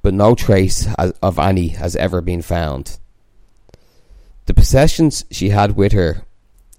but 0.01 0.13
no 0.13 0.36
trace 0.36 0.88
of 0.97 1.39
Annie 1.39 1.69
has 1.69 1.95
ever 1.95 2.21
been 2.21 2.41
found. 2.41 2.97
The 4.45 4.53
possessions 4.53 5.25
she 5.31 5.49
had 5.49 5.75
with 5.75 5.91
her 5.93 6.23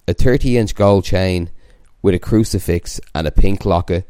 a 0.09 0.15
30 0.15 0.57
inch 0.57 0.75
gold 0.75 1.05
chain 1.05 1.51
with 2.03 2.15
a 2.15 2.19
crucifix 2.19 3.01
and 3.15 3.27
a 3.27 3.33
pink 3.33 3.65
locket, 3.65 4.09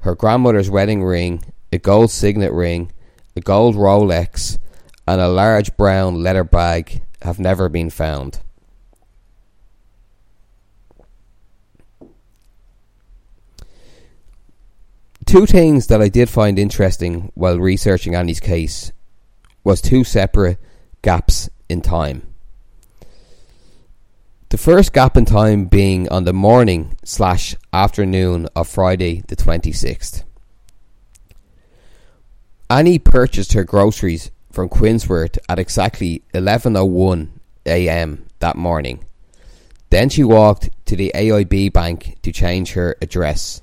her 0.00 0.14
grandmother's 0.14 0.70
wedding 0.70 1.02
ring, 1.02 1.42
a 1.72 1.78
gold 1.78 2.10
signet 2.10 2.52
ring, 2.52 2.92
a 3.36 3.40
gold 3.40 3.74
Rolex, 3.74 4.58
and 5.06 5.20
a 5.20 5.28
large 5.28 5.74
brown 5.76 6.22
leather 6.22 6.44
bag 6.44 7.02
have 7.22 7.38
never 7.38 7.68
been 7.68 7.90
found. 7.90 8.40
Two 15.30 15.46
things 15.46 15.86
that 15.86 16.02
I 16.02 16.08
did 16.08 16.28
find 16.28 16.58
interesting 16.58 17.30
while 17.36 17.56
researching 17.56 18.16
Annie's 18.16 18.40
case 18.40 18.90
was 19.62 19.80
two 19.80 20.02
separate 20.02 20.58
gaps 21.02 21.48
in 21.68 21.82
time. 21.82 22.34
The 24.48 24.58
first 24.58 24.92
gap 24.92 25.16
in 25.16 25.26
time 25.26 25.66
being 25.66 26.08
on 26.08 26.24
the 26.24 26.32
morning 26.32 26.96
slash 27.04 27.54
afternoon 27.72 28.48
of 28.56 28.66
Friday 28.66 29.22
the 29.28 29.36
26th. 29.36 30.24
Annie 32.68 32.98
purchased 32.98 33.52
her 33.52 33.62
groceries 33.62 34.32
from 34.50 34.68
Quinsworth 34.68 35.38
at 35.48 35.60
exactly 35.60 36.24
11.01 36.34 37.28
am 37.66 38.26
that 38.40 38.56
morning. 38.56 39.04
Then 39.90 40.08
she 40.08 40.24
walked 40.24 40.70
to 40.86 40.96
the 40.96 41.12
AIB 41.14 41.72
bank 41.72 42.18
to 42.22 42.32
change 42.32 42.72
her 42.72 42.96
address. 43.00 43.62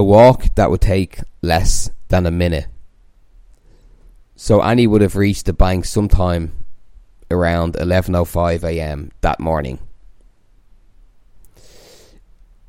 A 0.00 0.02
walk 0.02 0.54
that 0.54 0.70
would 0.70 0.80
take 0.80 1.20
less 1.42 1.90
than 2.08 2.24
a 2.24 2.30
minute. 2.30 2.68
So 4.34 4.62
Annie 4.62 4.86
would 4.86 5.02
have 5.02 5.14
reached 5.14 5.44
the 5.44 5.52
bank 5.52 5.84
sometime 5.84 6.64
around 7.30 7.74
11:05 7.74 8.64
a.m. 8.64 9.10
that 9.20 9.40
morning. 9.40 9.78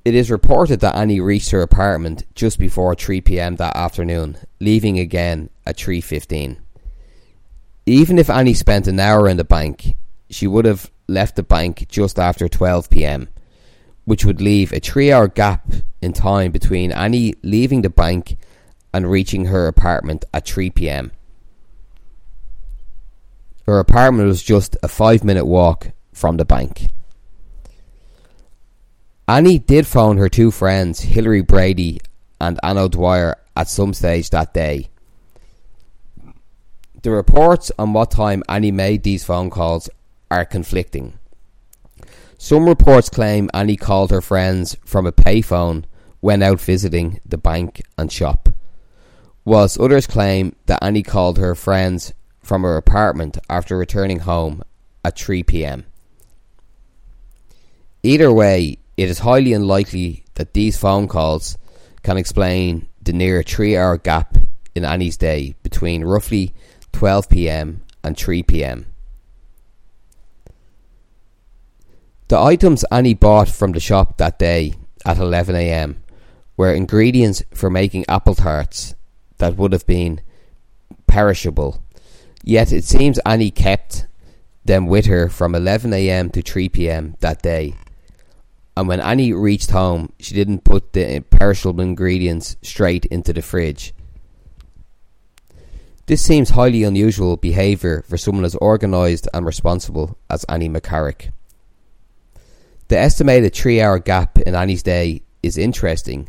It 0.04 0.14
is 0.14 0.30
reported 0.30 0.82
that 0.82 0.98
Annie 0.98 1.22
reached 1.22 1.52
her 1.52 1.62
apartment 1.62 2.26
just 2.36 2.60
before 2.60 2.96
3 2.96 3.22
p.m. 3.22 3.56
that 3.56 3.78
afternoon, 3.78 4.38
leaving 4.60 5.00
again 5.00 5.50
at 5.66 5.78
3:15. 5.78 6.58
Even 7.86 8.20
if 8.20 8.30
Annie 8.30 8.54
spent 8.54 8.88
an 8.88 9.00
hour 9.00 9.30
in 9.30 9.38
the 9.38 9.46
bank, 9.46 9.96
she 10.30 10.48
would 10.48 10.66
have 10.66 10.92
left 11.08 11.38
the 11.38 11.44
bank 11.44 11.88
just 11.88 12.20
after 12.20 12.50
12 12.50 12.90
p.m., 12.90 13.30
which 14.06 14.26
would 14.26 14.42
leave 14.42 14.72
a 14.72 14.80
3-hour 14.80 15.30
gap 15.30 15.72
in 16.02 16.14
time 16.14 16.52
between 16.52 16.92
Annie 16.92 17.36
leaving 17.44 17.82
the 17.82 17.90
bank 17.90 18.38
and 18.94 19.10
reaching 19.10 19.46
her 19.46 19.68
apartment 19.68 20.26
at 20.34 20.48
3 20.48 20.70
p.m. 20.72 21.12
Her 23.66 23.80
apartment 23.80 24.28
was 24.28 24.44
just 24.44 24.76
a 24.84 24.88
five 24.88 25.24
minute 25.24 25.46
walk 25.46 25.92
from 26.14 26.38
the 26.38 26.46
bank. 26.46 26.88
Annie 29.28 29.60
did 29.60 29.88
phone 29.88 30.18
her 30.18 30.28
two 30.28 30.52
friends, 30.52 31.00
Hilary 31.00 31.42
Brady 31.42 32.02
and 32.40 32.60
Anne 32.64 32.78
O'Dwyer, 32.78 33.38
at 33.56 33.70
some 33.70 33.94
stage 33.94 34.30
that 34.32 34.54
day. 34.54 34.90
The 37.04 37.12
reports 37.12 37.72
on 37.80 37.94
what 37.94 38.12
time 38.12 38.44
Annie 38.50 38.72
made 38.72 39.04
these 39.04 39.24
phone 39.24 39.50
calls 39.50 39.90
are 40.30 40.46
conflicting. 40.46 41.14
Some 42.44 42.68
reports 42.68 43.08
claim 43.08 43.52
Annie 43.54 43.78
called 43.78 44.10
her 44.10 44.20
friends 44.20 44.76
from 44.84 45.06
a 45.06 45.12
payphone 45.12 45.84
when 46.22 46.42
out 46.42 46.60
visiting 46.60 47.20
the 47.24 47.38
bank 47.38 47.84
and 48.00 48.12
shop, 48.12 48.50
whilst 49.46 49.80
others 49.80 50.08
claim 50.08 50.56
that 50.66 50.82
Annie 50.82 51.04
called 51.04 51.38
her 51.38 51.54
friends 51.54 52.16
from 52.42 52.64
her 52.64 52.78
apartment 52.78 53.38
after 53.48 53.78
returning 53.78 54.22
home 54.22 54.64
at 55.06 55.20
3 55.20 55.44
pm. 55.44 55.86
Either 58.02 58.34
way, 58.34 58.80
it 58.98 59.08
is 59.08 59.20
highly 59.20 59.54
unlikely 59.54 60.26
that 60.34 60.56
these 60.56 60.80
phone 60.80 61.08
calls 61.08 61.60
can 62.02 62.18
explain 62.18 62.88
the 63.04 63.14
near 63.14 63.44
three 63.44 63.78
hour 63.78 63.98
gap 63.98 64.36
in 64.74 64.84
Annie's 64.84 65.16
day 65.16 65.54
between 65.62 66.04
roughly 66.04 66.56
12 66.92 67.30
pm 67.30 67.82
and 68.04 68.18
3 68.18 68.42
pm. 68.42 68.91
The 72.32 72.40
items 72.40 72.86
Annie 72.90 73.14
bought 73.14 73.50
from 73.50 73.74
the 73.74 73.82
shop 73.82 74.16
that 74.20 74.40
day 74.40 74.76
at 75.06 75.18
11 75.18 75.54
am 75.54 76.02
were 76.56 76.74
ingredients 76.74 77.44
for 77.54 77.70
making 77.70 78.06
apple 78.08 78.36
tarts 78.36 78.96
that 79.40 79.58
would 79.58 79.74
have 79.74 79.86
been 79.86 80.22
perishable 81.08 81.84
Yet 82.42 82.72
it 82.72 82.86
seems 82.86 83.20
Annie 83.26 83.52
kept 83.52 84.08
them 84.64 84.88
with 84.88 85.08
her 85.08 85.28
from 85.28 85.52
11am 85.52 86.32
to 86.32 86.42
3pm 86.42 87.20
that 87.20 87.42
day. 87.42 87.76
And 88.78 88.88
when 88.88 89.02
Annie 89.02 89.34
reached 89.34 89.72
home, 89.72 90.14
she 90.18 90.34
didn't 90.34 90.64
put 90.64 90.94
the 90.94 91.20
perishable 91.20 91.82
ingredients 91.82 92.56
straight 92.62 93.04
into 93.08 93.34
the 93.34 93.42
fridge. 93.42 93.94
This 96.06 96.22
seems 96.22 96.52
highly 96.52 96.84
unusual 96.84 97.36
behaviour 97.36 98.06
for 98.08 98.16
someone 98.16 98.46
as 98.46 98.56
organised 98.56 99.28
and 99.34 99.46
responsible 99.46 100.18
as 100.30 100.46
Annie 100.46 100.70
McCarrick. 100.70 101.32
The 102.92 103.00
estimated 103.00 103.56
three 103.56 103.80
hour 103.80 104.00
gap 104.00 104.38
in 104.40 104.54
Annie's 104.54 104.84
day 104.84 105.22
is 105.42 105.58
interesting, 105.58 106.28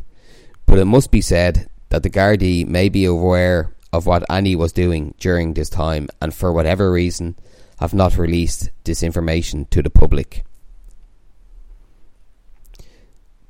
but 0.65 0.79
it 0.79 0.85
must 0.85 1.11
be 1.11 1.19
said 1.19 1.67
that 1.89 2.03
the 2.03 2.09
Gardaí 2.09 2.65
may 2.65 2.87
be 2.87 3.03
aware 3.03 3.75
of 3.91 4.05
what 4.05 4.23
Annie 4.31 4.55
was 4.55 4.71
doing 4.71 5.13
during 5.19 5.55
this 5.55 5.69
time 5.69 6.07
and 6.21 6.33
for 6.33 6.53
whatever 6.53 6.89
reason 6.89 7.35
have 7.79 7.93
not 7.93 8.17
released 8.17 8.69
this 8.85 9.03
information 9.03 9.65
to 9.71 9.81
the 9.81 9.89
public. 9.89 10.45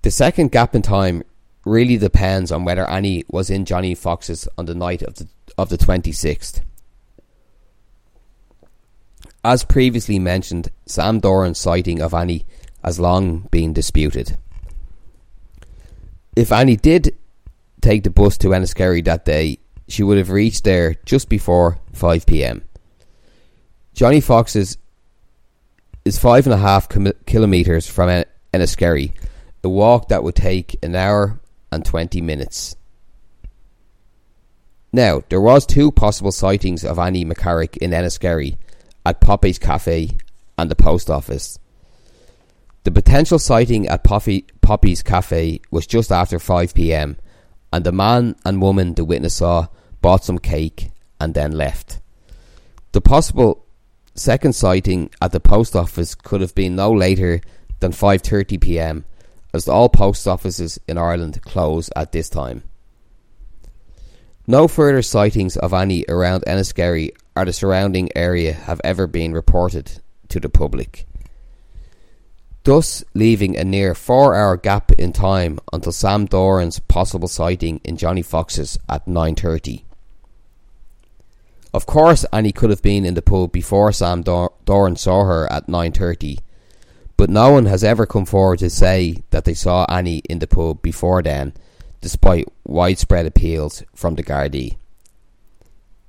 The 0.01 0.09
second 0.09 0.51
gap 0.51 0.73
in 0.73 0.81
time 0.81 1.21
really 1.65 1.97
depends 1.97 2.51
on 2.51 2.65
whether 2.65 2.89
Annie 2.89 3.25
was 3.27 3.51
in 3.51 3.65
Johnny 3.65 3.93
Fox's 3.93 4.47
on 4.57 4.65
the 4.65 4.73
night 4.73 5.03
of 5.03 5.13
the 5.13 5.27
of 5.55 5.69
the 5.69 5.77
26th. 5.77 6.61
As 9.45 9.63
previously 9.63 10.17
mentioned, 10.17 10.71
Sam 10.87 11.19
Doran's 11.19 11.59
sighting 11.59 12.01
of 12.01 12.15
Annie 12.15 12.47
has 12.83 12.99
long 12.99 13.47
been 13.51 13.73
disputed. 13.73 14.37
If 16.35 16.51
Annie 16.51 16.75
did 16.75 17.15
take 17.81 18.03
the 18.03 18.09
bus 18.09 18.37
to 18.39 18.49
Enniskerry 18.49 19.03
that 19.05 19.25
day, 19.25 19.59
she 19.87 20.03
would 20.03 20.17
have 20.17 20.29
reached 20.29 20.63
there 20.63 20.95
just 21.05 21.29
before 21.29 21.79
5 21.93 22.25
pm. 22.25 22.63
Johnny 23.93 24.21
Fox's 24.21 24.77
is 26.05 26.19
five 26.19 26.45
and 26.45 26.53
a 26.53 26.57
half 26.57 26.89
kilometres 27.25 27.87
from 27.87 28.23
Enniskerry, 28.53 29.13
a 29.63 29.69
walk 29.69 30.09
that 30.09 30.23
would 30.23 30.35
take 30.35 30.75
an 30.83 30.95
hour 30.95 31.39
and 31.71 31.85
20 31.85 32.21
minutes. 32.21 32.75
Now, 34.91 35.23
there 35.29 35.41
was 35.41 35.65
two 35.65 35.91
possible 35.91 36.31
sightings 36.31 36.83
of 36.83 36.99
Annie 36.99 37.25
McCarrick 37.25 37.77
in 37.77 37.91
Enniskerry 37.91 38.57
at 39.05 39.21
Poppy's 39.21 39.57
Cafe 39.57 40.17
and 40.57 40.69
the 40.69 40.75
post 40.75 41.09
office. 41.09 41.57
The 42.83 42.91
potential 42.91 43.39
sighting 43.39 43.87
at 43.87 44.03
Poppy, 44.03 44.45
Poppy's 44.61 45.03
Cafe 45.03 45.61
was 45.71 45.87
just 45.87 46.11
after 46.11 46.39
5 46.39 46.73
pm, 46.73 47.17
and 47.71 47.85
the 47.85 47.91
man 47.91 48.35
and 48.45 48.61
woman 48.61 48.93
the 48.93 49.05
witness 49.05 49.35
saw 49.35 49.67
bought 50.01 50.25
some 50.25 50.39
cake 50.39 50.91
and 51.19 51.33
then 51.33 51.53
left. 51.53 51.99
The 52.91 53.01
possible 53.01 53.65
second 54.15 54.53
sighting 54.53 55.09
at 55.21 55.31
the 55.31 55.39
post 55.39 55.75
office 55.75 56.13
could 56.13 56.41
have 56.41 56.53
been 56.53 56.75
no 56.75 56.91
later 56.91 57.41
than 57.79 57.91
5:30 57.91 58.61
p.m 58.61 59.05
as 59.53 59.67
all 59.67 59.87
post 59.87 60.27
offices 60.27 60.79
in 60.87 60.97
Ireland 60.97 61.41
close 61.43 61.89
at 61.95 62.11
this 62.11 62.29
time. 62.29 62.63
No 64.47 64.67
further 64.67 65.01
sightings 65.01 65.55
of 65.55 65.73
Annie 65.73 66.05
around 66.09 66.43
Enniskerry 66.45 67.11
or 67.35 67.45
the 67.45 67.53
surrounding 67.53 68.09
area 68.15 68.53
have 68.53 68.81
ever 68.83 69.07
been 69.07 69.33
reported 69.33 70.01
to 70.29 70.39
the 70.39 70.49
public, 70.49 71.05
thus 72.63 73.03
leaving 73.13 73.57
a 73.57 73.63
near 73.63 73.93
four 73.93 74.35
hour 74.35 74.57
gap 74.57 74.91
in 74.93 75.13
time 75.13 75.59
until 75.71 75.91
Sam 75.91 76.25
Doran's 76.25 76.79
possible 76.79 77.27
sighting 77.27 77.81
in 77.83 77.97
Johnny 77.97 78.21
Fox's 78.21 78.77
at 78.87 79.05
9.30. 79.05 79.83
Of 81.73 81.85
course 81.85 82.25
Annie 82.31 82.51
could 82.51 82.69
have 82.69 82.81
been 82.81 83.05
in 83.05 83.15
the 83.15 83.21
pub 83.21 83.51
before 83.51 83.91
Sam 83.91 84.21
Dor- 84.21 84.53
Doran 84.65 84.95
saw 84.95 85.25
her 85.25 85.51
at 85.51 85.67
9.30 85.67 86.39
but 87.17 87.29
no 87.29 87.51
one 87.51 87.65
has 87.65 87.83
ever 87.83 88.05
come 88.05 88.25
forward 88.25 88.59
to 88.59 88.69
say 88.69 89.23
that 89.29 89.45
they 89.45 89.53
saw 89.53 89.85
Annie 89.87 90.21
in 90.29 90.39
the 90.39 90.47
pub 90.47 90.81
before 90.81 91.21
then, 91.21 91.53
despite 92.01 92.47
widespread 92.65 93.25
appeals 93.25 93.83
from 93.93 94.15
the 94.15 94.23
Gardaí. 94.23 94.77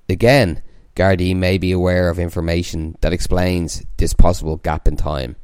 Again, 0.08 0.62
Gardaí 0.96 1.36
may 1.36 1.58
be 1.58 1.72
aware 1.72 2.08
of 2.08 2.18
information 2.18 2.96
that 3.00 3.12
explains 3.12 3.84
this 3.96 4.12
possible 4.12 4.56
gap 4.56 4.88
in 4.88 4.96
time 4.96 5.36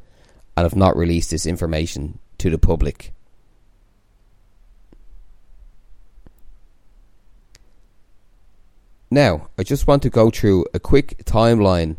and 0.56 0.64
have 0.64 0.76
not 0.76 0.96
released 0.96 1.30
this 1.30 1.46
information 1.46 2.18
to 2.38 2.50
the 2.50 2.58
public. 2.58 3.12
Now, 9.10 9.48
I 9.58 9.64
just 9.64 9.86
want 9.88 10.02
to 10.02 10.10
go 10.10 10.30
through 10.30 10.66
a 10.72 10.78
quick 10.78 11.24
timeline 11.24 11.96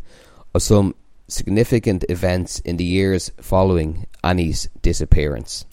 of 0.54 0.62
some 0.62 0.94
significant 1.28 2.04
events 2.08 2.58
in 2.60 2.78
the 2.78 2.84
years 2.84 3.30
following 3.40 4.06
Annie's 4.24 4.68
disappearance. 4.80 5.66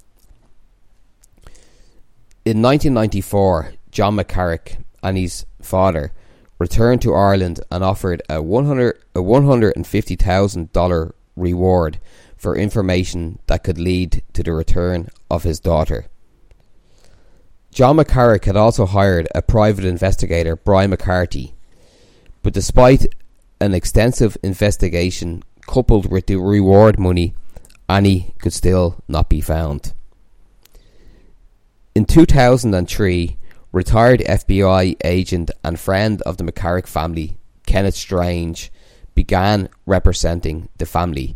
In 2.44 2.62
1994, 2.62 3.74
John 3.92 4.18
McCarrick, 4.18 4.84
Annie's 5.02 5.46
father, 5.62 6.12
returned 6.58 7.02
to 7.04 7.14
Ireland 7.14 7.62
and 7.72 7.84
offered 7.84 8.22
a, 8.30 8.42
100, 8.42 9.00
a 9.16 9.20
$150,000 9.20 11.12
reward 11.36 12.00
for 12.40 12.56
information 12.56 13.38
that 13.48 13.64
could 13.64 13.78
lead 13.78 14.24
to 14.34 14.42
the 14.42 14.54
return 14.54 15.10
of 15.30 15.44
his 15.44 15.60
daughter. 15.60 16.06
John 17.72 17.98
McCarrick 17.98 18.46
had 18.46 18.56
also 18.56 18.86
hired 18.86 19.28
a 19.36 19.42
private 19.42 19.86
investigator, 19.86 20.56
Brian 20.56 20.90
McCarthy, 20.90 21.54
but 22.42 22.54
despite 22.54 23.06
an 23.62 23.74
extensive 23.74 24.38
investigation 24.42 25.44
coupled 25.68 26.10
with 26.10 26.26
the 26.26 26.38
reward 26.38 26.98
money, 26.98 27.36
Annie 27.88 28.34
could 28.40 28.54
still 28.54 29.04
not 29.08 29.30
be 29.30 29.42
found. 29.42 29.94
In 31.94 32.06
2003, 32.06 33.38
retired 33.72 34.22
FBI 34.22 34.96
agent 35.04 35.52
and 35.64 35.80
friend 35.80 36.22
of 36.22 36.38
the 36.38 36.44
McCarrick 36.44 36.88
family, 36.88 37.38
Kenneth 37.66 37.96
Strange, 37.96 38.72
began 39.14 39.68
representing 39.86 40.70
the 40.78 40.86
family. 40.86 41.36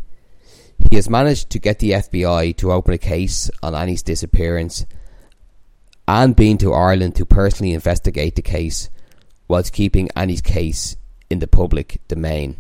He 0.90 0.96
has 0.96 1.10
managed 1.10 1.50
to 1.52 1.60
get 1.60 1.80
the 1.80 1.92
FBI 1.92 2.56
to 2.58 2.72
open 2.72 2.94
a 2.94 2.98
case 2.98 3.50
on 3.62 3.76
Annie's 3.76 4.04
disappearance 4.04 4.86
and 6.08 6.36
been 6.36 6.58
to 6.60 6.74
Ireland 6.74 7.16
to 7.16 7.26
personally 7.26 7.74
investigate 7.74 8.36
the 8.36 8.42
case 8.42 8.90
whilst 9.48 9.74
keeping 9.74 10.10
Annie's 10.16 10.42
case 10.42 10.96
in 11.30 11.40
the 11.40 11.48
public 11.48 12.00
domain. 12.08 12.58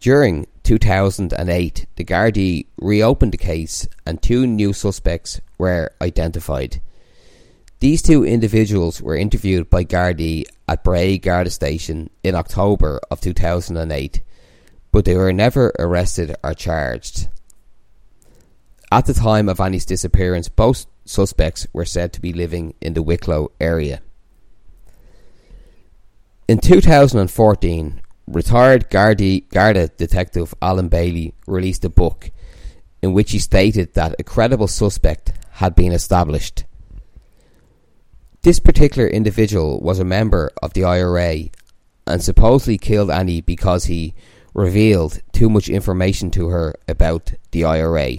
During 0.00 0.46
2008, 0.64 1.86
the 1.96 2.04
Gardaí 2.04 2.66
reopened 2.76 3.32
the 3.32 3.38
case 3.38 3.88
and 4.04 4.20
two 4.20 4.46
new 4.46 4.72
suspects 4.72 5.40
were 5.56 5.92
identified. 6.00 6.82
These 7.80 8.02
two 8.02 8.24
individuals 8.24 9.00
were 9.00 9.16
interviewed 9.16 9.70
by 9.70 9.84
Gardaí 9.84 10.44
at 10.68 10.84
Bray 10.84 11.18
Garda 11.18 11.50
Station 11.50 12.10
in 12.22 12.34
October 12.34 13.00
of 13.10 13.20
2008, 13.20 14.22
but 14.94 15.04
they 15.04 15.16
were 15.16 15.32
never 15.32 15.72
arrested 15.76 16.36
or 16.44 16.54
charged. 16.54 17.26
At 18.92 19.06
the 19.06 19.12
time 19.12 19.48
of 19.48 19.58
Annie's 19.58 19.84
disappearance, 19.84 20.48
both 20.48 20.86
suspects 21.04 21.66
were 21.72 21.84
said 21.84 22.12
to 22.12 22.20
be 22.20 22.32
living 22.32 22.74
in 22.80 22.94
the 22.94 23.02
Wicklow 23.02 23.50
area. 23.60 24.02
In 26.46 26.58
2014, 26.58 28.02
Retired 28.28 28.88
Gardaí, 28.88 29.48
Garda 29.48 29.88
detective 29.88 30.54
Alan 30.62 30.86
Bailey 30.86 31.34
released 31.44 31.84
a 31.84 31.88
book 31.88 32.30
in 33.02 33.12
which 33.12 33.32
he 33.32 33.40
stated 33.40 33.94
that 33.94 34.14
a 34.20 34.22
credible 34.22 34.68
suspect 34.68 35.32
had 35.54 35.74
been 35.74 35.90
established. 35.90 36.66
This 38.42 38.60
particular 38.60 39.08
individual 39.08 39.80
was 39.80 39.98
a 39.98 40.04
member 40.04 40.52
of 40.62 40.74
the 40.74 40.84
IRA 40.84 41.46
and 42.06 42.22
supposedly 42.22 42.78
killed 42.78 43.10
Annie 43.10 43.40
because 43.40 43.86
he 43.86 44.14
revealed 44.54 45.20
too 45.32 45.50
much 45.50 45.68
information 45.68 46.30
to 46.30 46.48
her 46.48 46.74
about 46.88 47.34
the 47.50 47.64
IRA. 47.64 48.16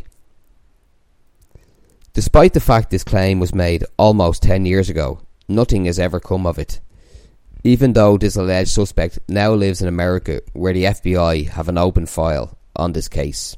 Despite 2.14 2.54
the 2.54 2.60
fact 2.60 2.92
this 2.92 3.04
claim 3.04 3.40
was 3.40 3.56
made 3.56 3.84
almost 3.98 4.44
10 4.44 4.66
years 4.66 4.90
ago, 4.90 5.22
nothing 5.48 5.86
has 5.86 5.98
ever 5.98 6.20
come 6.20 6.46
of 6.46 6.60
it 6.60 6.80
even 7.66 7.94
though 7.94 8.16
this 8.16 8.36
alleged 8.36 8.70
suspect 8.70 9.18
now 9.28 9.52
lives 9.52 9.82
in 9.82 9.88
America 9.88 10.40
where 10.54 10.72
the 10.72 10.84
FBI 10.84 11.50
have 11.50 11.68
an 11.68 11.80
open 11.80 12.06
file 12.06 12.56
on 12.76 12.94
this 12.94 13.08
case. 13.08 13.58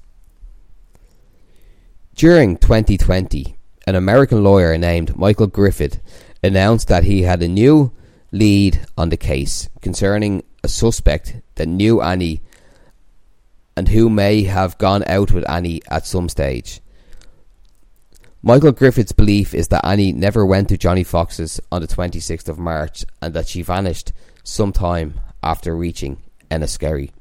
During 2.15 2.57
2020, 2.57 3.57
an 3.85 3.95
American 3.95 4.45
lawyer 4.45 4.77
named 4.77 5.17
Michael 5.17 5.47
Griffith 5.47 5.99
announced 6.41 6.87
that 6.87 7.03
he 7.03 7.23
had 7.23 7.43
a 7.43 7.49
new 7.49 7.91
lead 8.31 8.79
on 8.97 9.09
the 9.09 9.17
case 9.17 9.67
concerning 9.81 10.41
a 10.63 10.69
suspect 10.69 11.35
that 11.55 11.67
knew 11.67 12.01
Annie 12.01 12.41
and 13.77 13.87
who 13.89 14.09
may 14.09 14.41
have 14.43 14.79
gone 14.79 15.03
out 15.05 15.31
with 15.31 15.47
Annie 15.47 15.81
at 15.87 16.07
some 16.07 16.27
stage. 16.27 16.81
Michael 18.41 18.71
Griffith's 18.71 19.11
belief 19.11 19.53
is 19.53 19.67
that 19.67 19.85
Annie 19.85 20.11
never 20.11 20.43
went 20.43 20.69
to 20.69 20.77
Johnny 20.79 21.03
Fox's 21.03 21.61
on 21.71 21.81
the 21.81 21.87
26th 21.87 22.49
of 22.49 22.57
March 22.57 23.05
and 23.21 23.35
that 23.35 23.47
she 23.47 23.61
vanished 23.61 24.13
sometime 24.43 25.19
after 25.43 25.75
reaching 25.75 26.17
Enniskerry. 26.49 27.11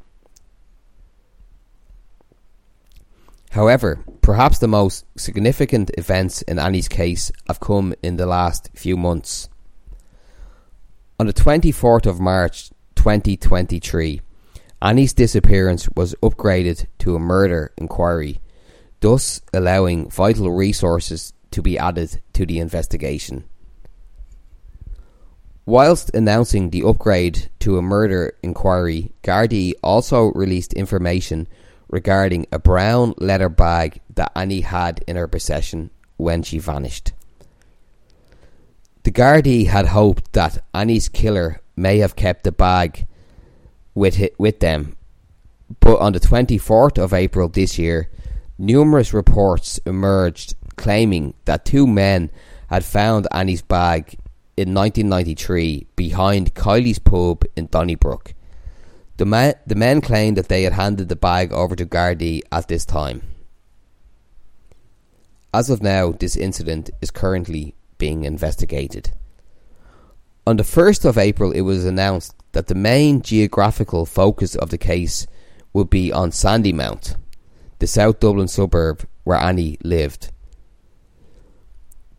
However, 3.50 4.02
perhaps 4.22 4.58
the 4.58 4.68
most 4.68 5.04
significant 5.18 5.90
events 5.98 6.40
in 6.42 6.58
Annie's 6.58 6.88
case 6.88 7.30
have 7.48 7.60
come 7.60 7.94
in 8.02 8.16
the 8.16 8.26
last 8.26 8.70
few 8.74 8.96
months. 8.96 9.50
On 11.20 11.26
the 11.26 11.34
24th 11.34 12.06
of 12.06 12.18
March 12.18 12.70
2023, 12.94 14.22
Annie's 14.82 15.14
disappearance 15.14 15.88
was 15.96 16.14
upgraded 16.22 16.86
to 16.98 17.16
a 17.16 17.20
murder 17.20 17.72
inquiry 17.76 18.40
thus 19.00 19.40
allowing 19.52 20.10
vital 20.10 20.50
resources 20.50 21.32
to 21.50 21.62
be 21.62 21.78
added 21.78 22.20
to 22.32 22.46
the 22.46 22.58
investigation. 22.58 23.44
Whilst 25.64 26.14
announcing 26.14 26.70
the 26.70 26.84
upgrade 26.84 27.50
to 27.60 27.76
a 27.76 27.82
murder 27.82 28.36
inquiry, 28.42 29.12
Gardaí 29.22 29.74
also 29.82 30.32
released 30.32 30.72
information 30.74 31.48
regarding 31.88 32.46
a 32.52 32.58
brown 32.58 33.14
leather 33.18 33.48
bag 33.48 34.00
that 34.14 34.32
Annie 34.34 34.60
had 34.60 35.02
in 35.06 35.16
her 35.16 35.26
possession 35.26 35.90
when 36.16 36.42
she 36.42 36.58
vanished. 36.58 37.12
The 39.02 39.12
Gardaí 39.12 39.66
had 39.66 39.86
hoped 39.86 40.32
that 40.32 40.64
Annie's 40.72 41.08
killer 41.08 41.60
may 41.76 41.98
have 41.98 42.16
kept 42.16 42.44
the 42.44 42.52
bag 42.52 43.06
with 43.96 44.22
with 44.38 44.60
them, 44.60 44.96
but 45.80 45.98
on 45.98 46.12
the 46.12 46.20
24th 46.20 47.02
of 47.02 47.12
April 47.12 47.48
this 47.48 47.78
year, 47.78 48.08
numerous 48.58 49.12
reports 49.12 49.80
emerged 49.86 50.54
claiming 50.76 51.34
that 51.46 51.64
two 51.64 51.86
men 51.86 52.30
had 52.68 52.84
found 52.84 53.26
Annie's 53.32 53.62
bag 53.62 54.18
in 54.56 54.74
1993 54.74 55.86
behind 55.96 56.54
Kiely's 56.54 56.98
pub 56.98 57.44
in 57.56 57.66
Donnybrook. 57.66 58.34
The, 59.16 59.24
ma- 59.24 59.52
the 59.66 59.74
men 59.74 60.02
claimed 60.02 60.36
that 60.36 60.48
they 60.48 60.64
had 60.64 60.74
handed 60.74 61.08
the 61.08 61.16
bag 61.16 61.52
over 61.52 61.74
to 61.74 61.86
Gardaí 61.86 62.42
at 62.52 62.68
this 62.68 62.84
time. 62.84 63.22
As 65.54 65.70
of 65.70 65.82
now, 65.82 66.12
this 66.12 66.36
incident 66.36 66.90
is 67.00 67.10
currently 67.10 67.74
being 67.96 68.24
investigated. 68.24 69.12
On 70.46 70.58
the 70.58 70.62
1st 70.62 71.06
of 71.06 71.16
April, 71.16 71.50
it 71.50 71.62
was 71.62 71.86
announced 71.86 72.35
that 72.56 72.68
the 72.68 72.74
main 72.74 73.20
geographical 73.20 74.06
focus 74.06 74.54
of 74.54 74.70
the 74.70 74.78
case 74.78 75.26
would 75.74 75.90
be 75.90 76.10
on 76.10 76.30
Sandymount, 76.30 77.14
the 77.80 77.86
South 77.86 78.18
Dublin 78.18 78.48
suburb 78.48 79.06
where 79.24 79.36
Annie 79.36 79.76
lived. 79.84 80.32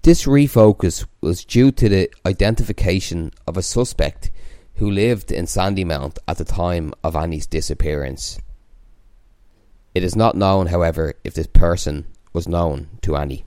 This 0.03 0.25
refocus 0.25 1.07
was 1.21 1.43
due 1.43 1.71
to 1.71 1.89
the 1.89 2.11
identification 2.23 3.31
of 3.47 3.57
a 3.57 3.63
suspect 3.63 4.29
who 4.75 4.91
lived 4.91 5.31
in 5.31 5.45
Sandymount 5.45 6.19
at 6.27 6.37
the 6.37 6.45
time 6.45 6.93
of 7.03 7.15
Annie's 7.15 7.47
disappearance. 7.47 8.37
It 9.95 10.03
is 10.03 10.15
not 10.15 10.35
known, 10.35 10.67
however, 10.67 11.15
if 11.23 11.33
this 11.33 11.47
person 11.47 12.05
was 12.31 12.47
known 12.47 12.89
to 13.01 13.15
Annie. 13.15 13.43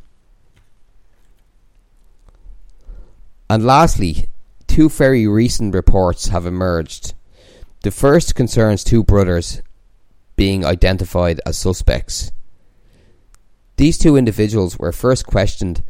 And 3.48 3.64
lastly, 3.64 4.28
two 4.80 4.88
very 4.88 5.26
recent 5.26 5.74
reports 5.74 6.28
have 6.28 6.46
emerged. 6.46 7.12
The 7.82 7.90
first 7.90 8.34
concerns 8.34 8.82
two 8.82 9.04
brothers 9.04 9.60
being 10.36 10.64
identified 10.64 11.38
as 11.44 11.58
suspects. 11.58 12.32
These 13.76 13.98
two 13.98 14.16
individuals 14.16 14.78
were 14.78 14.92
first 14.92 15.26
questioned 15.26 15.82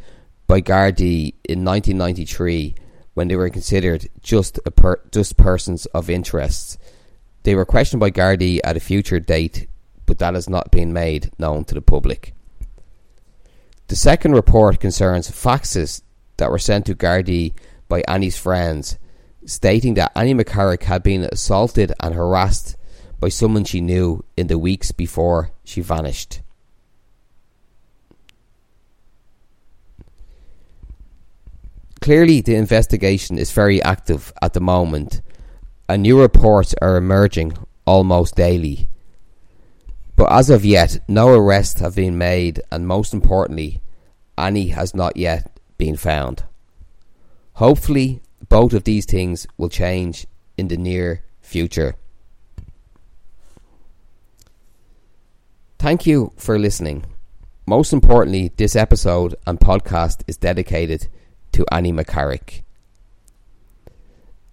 by 0.45 0.59
Gardaí 0.59 1.35
in 1.47 1.63
1993 1.63 2.75
when 3.13 3.29
they 3.29 3.37
were 3.37 3.49
considered 3.49 4.09
just 4.21 4.59
per- 4.75 4.99
just 5.09 5.37
persons 5.37 5.85
of 5.97 6.09
interest. 6.09 6.77
They 7.43 7.55
were 7.55 7.63
questioned 7.63 8.01
by 8.01 8.11
Gardaí 8.11 8.59
at 8.61 8.75
a 8.75 8.81
future 8.81 9.21
date, 9.21 9.69
but 10.05 10.19
that 10.19 10.33
has 10.33 10.49
not 10.49 10.69
been 10.69 10.91
made 10.91 11.31
known 11.39 11.63
to 11.63 11.75
the 11.75 11.81
public. 11.81 12.33
The 13.87 13.95
second 13.95 14.33
report 14.33 14.81
concerns 14.81 15.31
faxes 15.31 16.01
that 16.35 16.51
were 16.51 16.59
sent 16.59 16.87
to 16.87 16.93
Gardaí 16.93 17.53
by 17.91 18.01
Annie's 18.07 18.37
friends, 18.37 18.97
stating 19.45 19.95
that 19.95 20.13
Annie 20.15 20.33
McCarrick 20.33 20.83
had 20.83 21.03
been 21.03 21.27
assaulted 21.29 21.91
and 21.99 22.15
harassed 22.15 22.77
by 23.19 23.27
someone 23.27 23.65
she 23.65 23.81
knew 23.81 24.23
in 24.37 24.47
the 24.47 24.57
weeks 24.57 24.93
before 24.93 25.51
she 25.65 25.81
vanished. 25.81 26.41
Clearly, 31.99 32.39
the 32.39 32.55
investigation 32.55 33.37
is 33.37 33.51
very 33.51 33.83
active 33.83 34.31
at 34.41 34.53
the 34.53 34.61
moment, 34.61 35.21
and 35.89 36.01
new 36.01 36.21
reports 36.21 36.73
are 36.81 36.95
emerging 36.95 37.57
almost 37.85 38.35
daily. 38.35 38.87
But 40.15 40.31
as 40.31 40.49
of 40.49 40.63
yet, 40.63 40.99
no 41.09 41.35
arrests 41.35 41.81
have 41.81 41.95
been 41.95 42.17
made, 42.17 42.61
and 42.71 42.87
most 42.87 43.13
importantly, 43.13 43.81
Annie 44.37 44.69
has 44.69 44.95
not 44.95 45.17
yet 45.17 45.59
been 45.77 45.97
found. 45.97 46.45
Hopefully, 47.61 48.23
both 48.49 48.73
of 48.73 48.85
these 48.85 49.05
things 49.05 49.45
will 49.55 49.69
change 49.69 50.25
in 50.57 50.67
the 50.67 50.77
near 50.77 51.21
future. 51.41 51.93
Thank 55.77 56.07
you 56.07 56.33
for 56.37 56.57
listening. 56.57 57.05
Most 57.67 57.93
importantly, 57.93 58.51
this 58.57 58.75
episode 58.75 59.35
and 59.45 59.59
podcast 59.59 60.23
is 60.25 60.37
dedicated 60.37 61.07
to 61.51 61.63
Annie 61.71 61.93
McCarrick. 61.93 62.63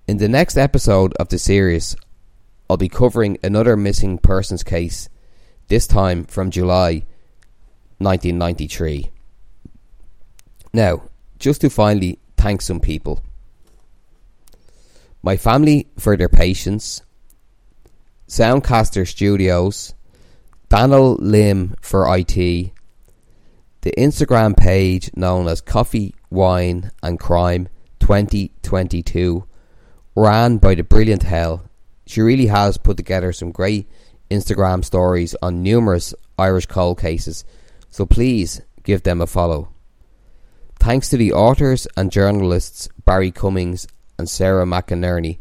In 0.07 0.18
the 0.18 0.29
next 0.29 0.59
episode 0.59 1.14
of 1.14 1.31
the 1.31 1.38
series, 1.38 1.97
I'll 2.68 2.77
be 2.77 2.90
covering 2.90 3.38
another 3.42 3.75
missing 3.75 4.18
persons 4.18 4.62
case, 4.62 5.09
this 5.68 5.87
time 5.87 6.25
from 6.25 6.51
July 6.51 7.07
1993. 7.97 9.11
Now, 10.75 11.05
just 11.38 11.62
to 11.62 11.71
finally 11.71 12.18
thank 12.38 12.62
some 12.62 12.81
people. 12.81 13.20
My 15.22 15.37
family 15.37 15.88
for 15.98 16.16
their 16.16 16.29
patience, 16.29 17.03
Soundcaster 18.29 19.07
Studios, 19.07 19.94
Daniel 20.68 21.16
Lim 21.16 21.74
for 21.81 22.16
IT, 22.16 22.35
the 22.37 23.92
Instagram 23.98 24.57
page 24.57 25.11
known 25.16 25.48
as 25.48 25.61
Coffee 25.61 26.14
Wine 26.31 26.90
and 27.03 27.18
Crime 27.18 27.68
2022, 28.01 29.44
ran 30.14 30.59
by 30.59 30.74
the 30.74 30.83
brilliant 30.83 31.24
Hell. 31.24 31.64
She 32.07 32.20
really 32.20 32.46
has 32.46 32.79
put 32.79 32.96
together 32.96 33.33
some 33.33 33.51
great 33.51 33.88
Instagram 34.31 34.85
stories 34.85 35.35
on 35.42 35.62
numerous 35.62 36.14
Irish 36.38 36.66
cold 36.66 37.01
cases, 37.01 37.44
so 37.90 38.07
please 38.07 38.61
give 38.85 39.03
them 39.03 39.20
a 39.20 39.27
follow. 39.27 39.68
Thanks 40.81 41.09
to 41.11 41.17
the 41.17 41.33
authors 41.33 41.87
and 41.97 42.11
journalists 42.11 42.88
Barry 43.05 43.31
Cummins 43.31 43.87
and 44.19 44.29
Sarah 44.29 44.64
McInerney. 44.64 45.38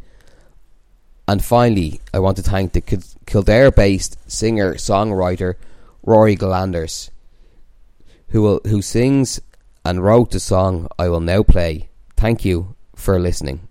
And 1.28 1.44
finally, 1.44 2.00
I 2.14 2.20
want 2.20 2.38
to 2.38 2.44
thank 2.44 2.74
the 2.74 2.82
Kildare 3.26 3.72
based 3.72 4.18
singer 4.30 4.76
songwriter 4.76 5.56
Rory 6.04 6.38
Gillanders, 6.38 7.10
who, 8.30 8.42
will, 8.42 8.62
who 8.66 8.82
sings 8.82 9.42
and 9.84 10.04
wrote 10.04 10.32
the 10.32 10.40
song 10.40 10.88
I 10.98 11.10
will 11.10 11.20
now 11.20 11.44
play. 11.44 11.90
Thank 12.16 12.46
you 12.46 12.76
for 12.96 13.20
listening. 13.20 13.67